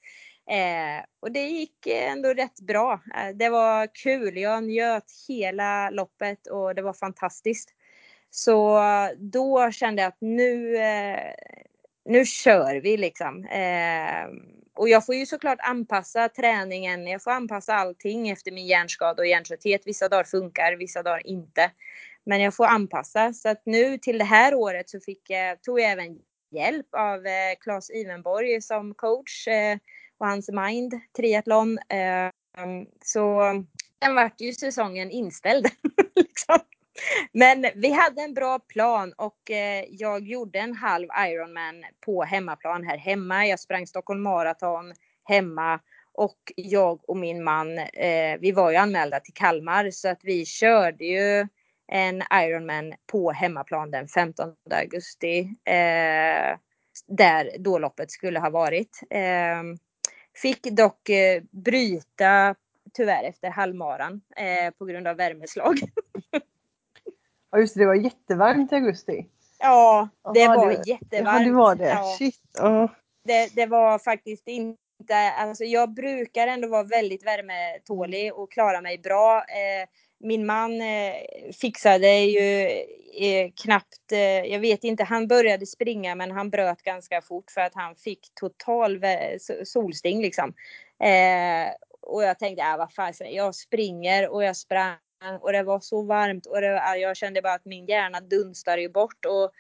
[0.51, 3.01] Eh, och det gick ändå rätt bra.
[3.15, 4.37] Eh, det var kul.
[4.37, 7.71] Jag njöt hela loppet och det var fantastiskt.
[8.31, 8.81] Så
[9.17, 11.35] då kände jag att nu, eh,
[12.07, 13.45] nu kör vi liksom.
[13.45, 14.27] Eh,
[14.75, 17.07] och jag får ju såklart anpassa träningen.
[17.07, 19.83] Jag får anpassa allting efter min hjärnskada och hjärntrötthet.
[19.87, 21.71] Vissa dagar funkar, vissa dagar inte.
[22.25, 23.33] Men jag får anpassa.
[23.33, 26.19] Så att nu till det här året så fick jag, tog jag även
[26.51, 29.79] hjälp av eh, Claes Ivenborg som coach eh,
[30.19, 31.79] och hans Mind triathlon.
[31.79, 32.31] Eh,
[33.05, 33.41] så
[33.99, 35.67] den vart ju säsongen inställd.
[36.17, 36.59] liksom.
[37.33, 42.85] Men vi hade en bra plan och eh, jag gjorde en halv Ironman på hemmaplan
[42.85, 43.47] här hemma.
[43.47, 44.93] Jag sprang Stockholm Marathon
[45.25, 45.81] hemma
[46.13, 50.47] och jag och min man, eh, vi var ju anmälda till Kalmar så att vi
[50.47, 51.47] körde ju
[51.93, 55.41] en Ironman på hemmaplan den 15 augusti.
[55.65, 56.59] Eh,
[57.09, 59.01] där då loppet skulle ha varit.
[60.43, 61.11] Fick dock
[61.51, 62.55] bryta
[62.93, 64.21] tyvärr efter halvmaran
[64.79, 65.81] på grund av värmeslag.
[67.57, 69.27] Ja just det, det var jättevarmt i augusti.
[69.59, 71.41] Ja, det Aha, var det, jättevarmt.
[71.41, 71.89] Ja, det var det.
[71.89, 72.17] Ja.
[72.19, 72.41] Shit.
[72.63, 72.91] Uh.
[73.25, 78.99] Det, det var faktiskt inte Alltså jag brukar ändå vara väldigt värmetålig och klara mig
[78.99, 79.39] bra.
[79.39, 79.89] Eh,
[80.21, 81.15] min man eh,
[81.61, 82.67] fixade ju
[83.21, 87.61] eh, knappt, eh, jag vet inte, han började springa men han bröt ganska fort för
[87.61, 89.01] att han fick total
[89.65, 90.55] solsting liksom.
[91.03, 94.97] Eh, och jag tänkte, äh, vad fan, jag springer och jag sprang
[95.41, 98.89] och det var så varmt och det, jag kände bara att min hjärna dunstade ju
[98.89, 99.51] bort och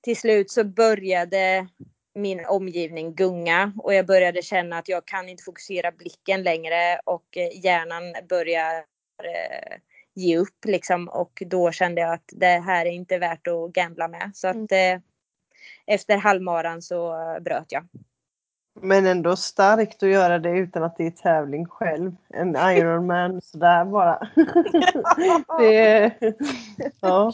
[0.00, 1.68] till slut så började
[2.14, 7.36] min omgivning gunga och jag började känna att jag kan inte fokusera blicken längre och
[7.36, 8.74] eh, hjärnan börjar
[9.24, 9.76] eh,
[10.14, 14.08] ge upp liksom och då kände jag att det här är inte värt att gambla
[14.08, 14.96] med så att mm.
[14.96, 15.00] eh,
[15.86, 17.88] efter halvmaran så bröt jag.
[18.80, 22.16] Men ändå starkt att göra det utan att det är tävling själv.
[22.28, 24.28] En Ironman sådär bara.
[25.58, 26.12] det,
[27.00, 27.32] ja.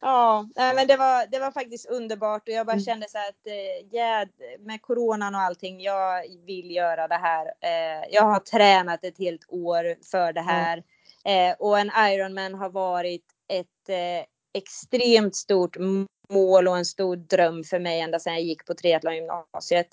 [0.00, 2.84] Ja, men det var, det var faktiskt underbart och jag bara mm.
[2.84, 3.52] kände så att
[3.92, 4.28] yeah,
[4.58, 7.46] med coronan och allting, jag vill göra det här.
[7.46, 10.82] Eh, jag har tränat ett helt år för det här
[11.24, 11.56] mm.
[11.58, 14.26] och en Ironman har varit ett eh,
[14.58, 15.76] extremt stort
[16.28, 19.88] mål och en stor dröm för mig ända sedan jag gick på triathlongymnasiet.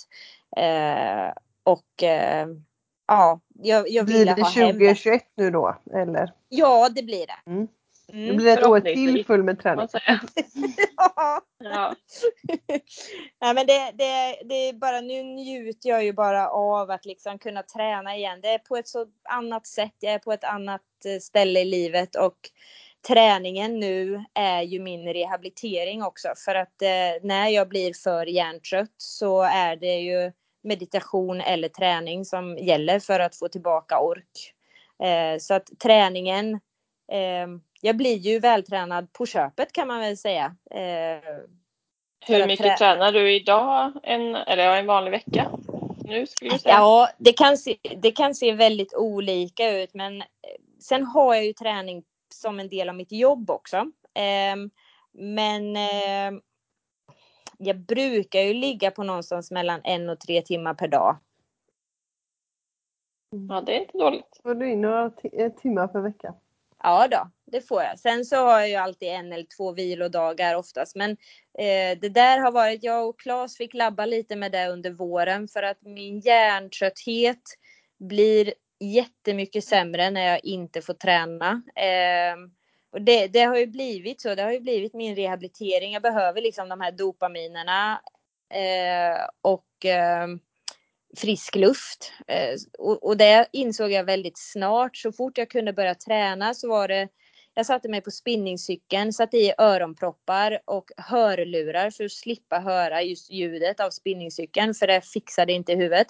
[0.57, 1.33] Eh,
[1.63, 2.47] och eh,
[3.07, 6.33] ja, jag, jag ville ha hem Blir det 2021 nu då eller?
[6.49, 7.51] Ja, det blir det.
[7.51, 7.67] Mm.
[8.13, 9.87] Det blir ett år till full med träning.
[10.97, 11.41] ja.
[11.59, 11.95] ja.
[13.41, 17.39] Nej, men det, det, det är bara, nu njuter jag ju bara av att liksom
[17.39, 18.41] kunna träna igen.
[18.41, 19.93] Det är på ett så annat sätt.
[19.99, 22.37] Jag är på ett annat eh, ställe i livet och
[23.07, 28.93] träningen nu är ju min rehabilitering också för att eh, när jag blir för hjärntrött
[28.97, 30.31] så är det ju
[30.65, 34.53] meditation eller träning som gäller för att få tillbaka ork.
[35.03, 36.53] Eh, så att träningen,
[37.11, 37.47] eh,
[37.81, 40.55] jag blir ju vältränad på köpet kan man väl säga.
[40.71, 41.23] Eh,
[42.27, 45.51] Hur mycket trä tränar du idag, en, eller en vanlig vecka?
[46.05, 46.75] Nu skulle du säga.
[46.75, 50.25] Ja, det kan, se, det kan se väldigt olika ut men eh,
[50.79, 53.85] sen har jag ju träning som en del av mitt jobb också.
[54.13, 54.69] Ehm,
[55.13, 56.41] men ehm,
[57.57, 61.17] jag brukar ju ligga på någonstans mellan en och tre timmar per dag.
[63.49, 64.39] Ja, det är inte dåligt.
[64.43, 66.33] Får du in några eh, timmar per vecka?
[66.83, 67.99] Ja då, det får jag.
[67.99, 70.95] Sen så har jag ju alltid en eller två vilodagar oftast.
[70.95, 71.11] Men
[71.59, 75.47] eh, det där har varit, jag och Claes fick labba lite med det under våren
[75.47, 77.41] för att min hjärntrötthet
[77.99, 81.61] blir jättemycket sämre när jag inte får träna.
[81.75, 82.37] Eh,
[82.95, 84.35] och det, det, har ju blivit så.
[84.35, 85.93] Det har ju blivit min rehabilitering.
[85.93, 88.01] Jag behöver liksom de här dopaminerna
[88.53, 90.27] eh, och eh,
[91.17, 92.13] frisk luft.
[92.27, 94.97] Eh, och, och, det insåg jag väldigt snart.
[94.97, 97.07] Så fort jag kunde börja träna så var det
[97.57, 103.31] jag satte mig på spinningcykeln, satte i öronproppar och hörlurar för att slippa höra just
[103.31, 106.07] ljudet av spinningcykeln för det fixade inte huvudet.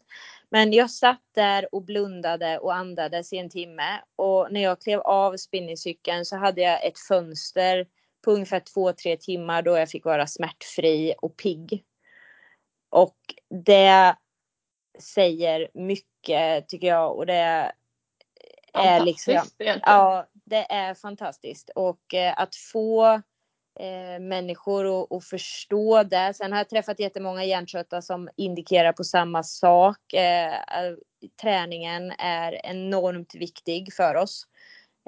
[0.50, 5.00] Men jag satt där och blundade och andades i en timme och när jag klev
[5.00, 7.88] av spinningcykeln så hade jag ett fönster
[8.24, 11.84] på ungefär två, tre timmar då jag fick vara smärtfri och pigg.
[12.90, 13.18] Och
[13.66, 14.16] det
[15.00, 17.72] säger mycket tycker jag och det
[18.76, 19.42] är liksom.
[19.82, 23.22] Ja, det är fantastiskt och eh, att få
[23.80, 26.34] eh, människor att förstå det.
[26.34, 30.14] Sen har jag träffat jättemånga hjärntrötta som indikerar på samma sak.
[30.14, 30.54] Eh,
[31.42, 34.48] träningen är enormt viktig för oss.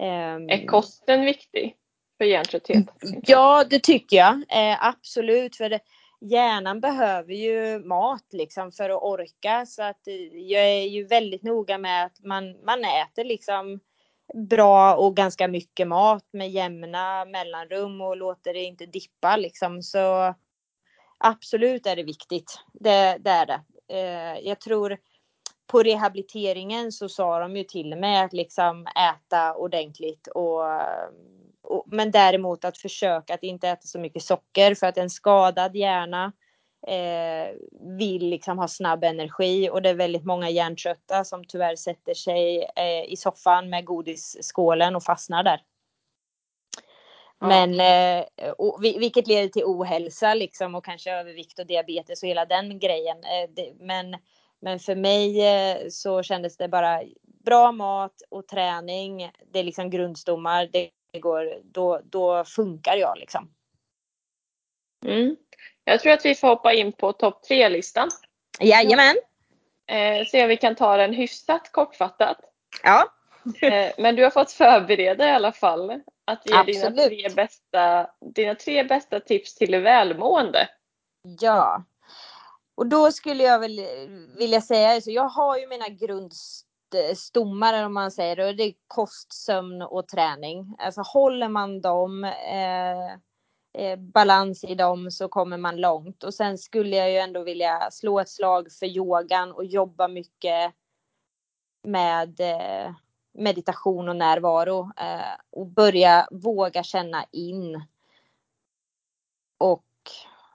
[0.02, 1.76] Ehm, är kosten viktig
[2.18, 2.86] för hjärntrötthet?
[3.24, 4.44] Ja, det tycker jag
[4.80, 5.56] absolut.
[5.56, 5.80] För det,
[6.22, 11.44] hjärnan behöver ju mat liksom för att orka så att eh, jag är ju väldigt
[11.44, 13.80] noga med att man, man äter liksom
[14.34, 19.84] bra och ganska mycket mat med jämna mellanrum och låter det inte dippa liksom.
[19.84, 20.36] Så
[21.18, 22.60] absolut är det viktigt.
[22.74, 23.62] Det, det är det.
[23.88, 24.98] Eh, jag tror
[25.68, 31.37] på rehabiliteringen så sa de ju till mig att liksom äta ordentligt och, och
[31.86, 36.34] men däremot att försöka att inte äta så mycket socker för att en skadad hjärna
[36.88, 37.56] eh,
[37.98, 42.70] vill liksom ha snabb energi och det är väldigt många hjärntrötta som tyvärr sätter sig
[42.76, 45.62] eh, i soffan med godisskålen och fastnar där.
[47.40, 52.46] Men eh, och, vilket leder till ohälsa liksom och kanske övervikt och diabetes och hela
[52.46, 53.18] den grejen.
[53.18, 54.18] Eh, det, men,
[54.62, 57.02] men för mig eh, så kändes det bara
[57.46, 59.32] bra mat och träning.
[59.52, 60.70] Det är liksom grundstommar.
[60.72, 63.50] Det går, då, då funkar jag liksom.
[65.06, 65.36] Mm.
[65.84, 68.10] Jag tror att vi får hoppa in på topp tre-listan.
[68.60, 69.16] Jajamän.
[69.88, 72.38] Eh, se om vi kan ta den hyfsat kortfattat.
[72.84, 73.14] Ja.
[73.62, 76.02] eh, men du har fått förbereda i alla fall.
[76.26, 80.70] Att ge dina tre, bästa, dina tre bästa tips till välmående.
[81.40, 81.84] Ja.
[82.76, 83.88] Och då skulle jag väl
[84.38, 85.90] vilja säga så jag har ju mina
[87.16, 90.76] stommar om man säger och Det är kost, sömn och träning.
[90.80, 93.12] Alltså håller man dem eh,
[93.84, 96.24] eh, balans i dem så kommer man långt.
[96.24, 100.74] Och sen skulle jag ju ändå vilja slå ett slag för yogan och jobba mycket
[101.84, 102.94] med eh,
[103.34, 107.82] meditation och närvaro eh, och börja våga känna in.
[109.58, 109.86] Och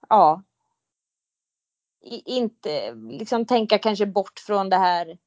[0.08, 0.42] ja,
[2.24, 5.18] inte liksom tänka kanske bort från det här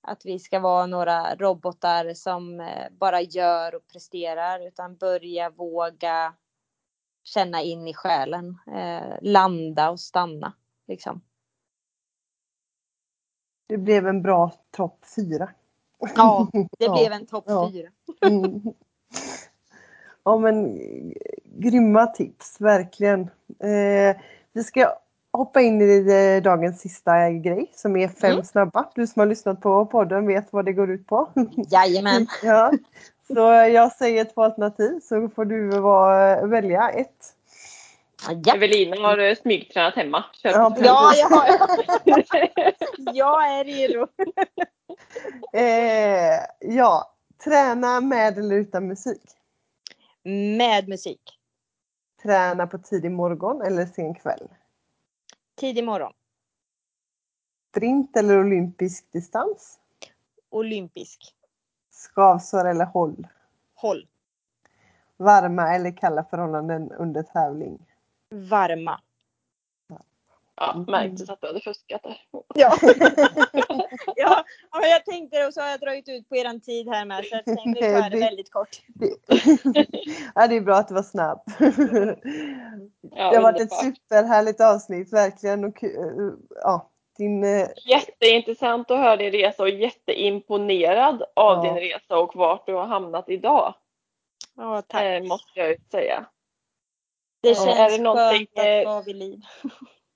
[0.00, 6.34] att vi ska vara några robotar som eh, bara gör och presterar utan börja våga
[7.24, 10.52] känna in i själen, eh, landa och stanna.
[10.86, 11.20] Liksom.
[13.66, 15.50] Det blev en bra topp fyra.
[16.16, 16.96] Ja, det ja.
[16.96, 17.70] blev en topp ja.
[17.72, 17.88] fyra.
[18.20, 18.62] Mm.
[20.24, 20.78] Ja men
[21.44, 23.20] grymma tips, verkligen.
[23.58, 24.16] Eh,
[24.52, 24.98] vi ska
[25.38, 28.44] hoppa in i eh, dagens sista grej som är fem mm.
[28.44, 28.90] snabba.
[28.94, 31.28] Du som har lyssnat på podden vet vad det går ut på.
[31.70, 32.26] Jajamän.
[32.42, 32.72] ja.
[33.26, 33.40] Så
[33.72, 35.68] jag säger två alternativ så får du
[36.48, 37.34] välja ett.
[38.44, 38.54] Ja.
[38.54, 40.24] Evelina har smygtränat hemma.
[40.42, 41.46] Ja, ja, jag, har.
[43.14, 44.06] jag är redo.
[45.52, 49.22] eh, ja, träna med eller utan musik?
[50.58, 51.20] Med musik.
[52.22, 54.48] Träna på tidig morgon eller sen kväll?
[55.58, 56.12] Tidig morgon.
[57.70, 59.78] Sprint eller olympisk distans?
[60.50, 61.34] Olympisk.
[61.90, 63.26] Skavsår eller håll?
[63.74, 64.06] Håll.
[65.16, 67.86] Varma eller kalla förhållanden under tävling?
[68.30, 69.00] Varma.
[70.60, 70.84] Ja, Mm.
[70.90, 72.20] märktes att du hade fuskat där.
[72.54, 72.72] Ja.
[74.16, 77.04] ja, ja, jag tänkte det och så har jag dragit ut på eran tid här
[77.04, 78.68] med så jag tänkte ta det Det- väldigt kort.
[80.34, 81.42] ja, det är bra att du var snabb.
[83.10, 85.64] Ja, det har varit ett superhärligt avsnitt verkligen.
[85.64, 91.62] Och, ku- ja, din, eh, Jätteintressant att höra din resa och jätteimponerad av Ja.
[91.62, 93.74] din resa och vart du har hamnat idag.
[94.56, 95.02] Ja, tack.
[95.02, 96.26] Eh, måste jag ju säga.
[97.42, 99.40] Det känns är det någonting, skönt att eh, vara vid liv.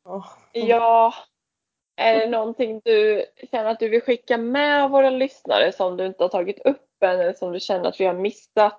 [0.04, 1.14] Åh, Ja,
[1.96, 6.24] är det någonting du känner att du vill skicka med våra lyssnare som du inte
[6.24, 8.78] har tagit upp än eller som du känner att vi har missat?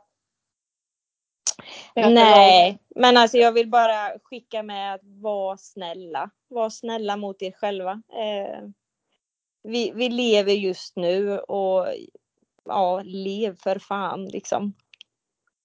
[1.95, 6.30] Nej, men alltså jag vill bara skicka med att vara snälla.
[6.48, 7.91] Var snälla mot er själva.
[7.91, 8.70] Eh,
[9.64, 11.88] vi, vi lever just nu och
[12.64, 14.74] ja, lev för fan liksom.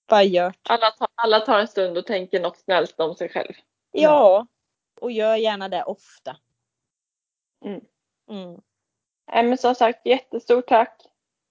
[0.09, 0.55] Bara gör.
[0.69, 3.53] Alla tar, alla tar en stund och tänker något snällt om sig själv.
[3.93, 4.47] Ja,
[5.01, 6.37] och gör gärna det ofta.
[7.65, 7.81] Mm.
[8.31, 8.61] Mm.
[9.33, 11.03] Men som sagt, jättestort tack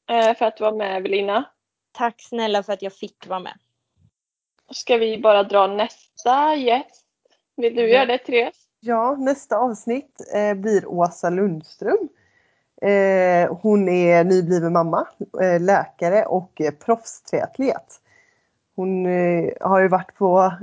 [0.09, 1.43] eh, för att du var med Evelina.
[1.91, 3.57] Tack snälla för att jag fick vara med.
[4.71, 7.05] Ska vi bara dra nästa gäst?
[7.55, 7.87] Vill du Ja.
[7.87, 8.67] göra det Therese?
[8.79, 12.09] Ja, nästa avsnitt eh, blir Åsa Lundström.
[12.81, 15.07] Eh, hon är nybliven mamma,
[15.59, 18.01] läkare och eh, proffstriatlet.
[18.75, 19.05] Hon
[19.61, 20.53] har ju varit på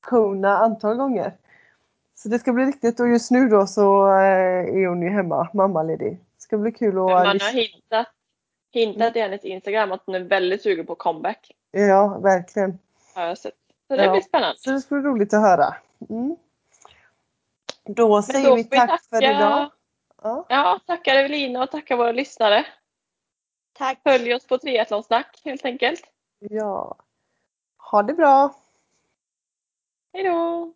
[0.00, 1.36] Kona antal gånger.
[2.22, 5.48] Så det ska bli riktigt och just nu då så eh, är hon ju hemma,
[5.54, 6.12] mammaledig.
[6.36, 7.48] Det ska bli kul att Man har lyssna.
[7.60, 8.06] hintat,
[8.72, 11.50] hintat i hennes Instagram att hon är väldigt sugen på comeback.
[11.70, 12.78] Ja, verkligen.
[13.14, 13.54] Har jag sett.
[13.88, 14.10] Så det Ja.
[14.12, 14.58] blir spännande.
[14.58, 15.76] Så det ska bli roligt att höra.
[16.10, 16.36] Mm.
[17.84, 19.70] Då Men säger då vi tack för tacka- idag.
[20.22, 20.46] Ja.
[20.48, 22.66] Ja, tackar Evelina och tackar våra lyssnare.
[23.72, 24.00] Tack.
[24.02, 26.02] Följ oss på Triathlonsnack helt enkelt.
[26.38, 26.96] ja.
[27.90, 28.54] Ha det bra!
[30.12, 30.72] Hej då!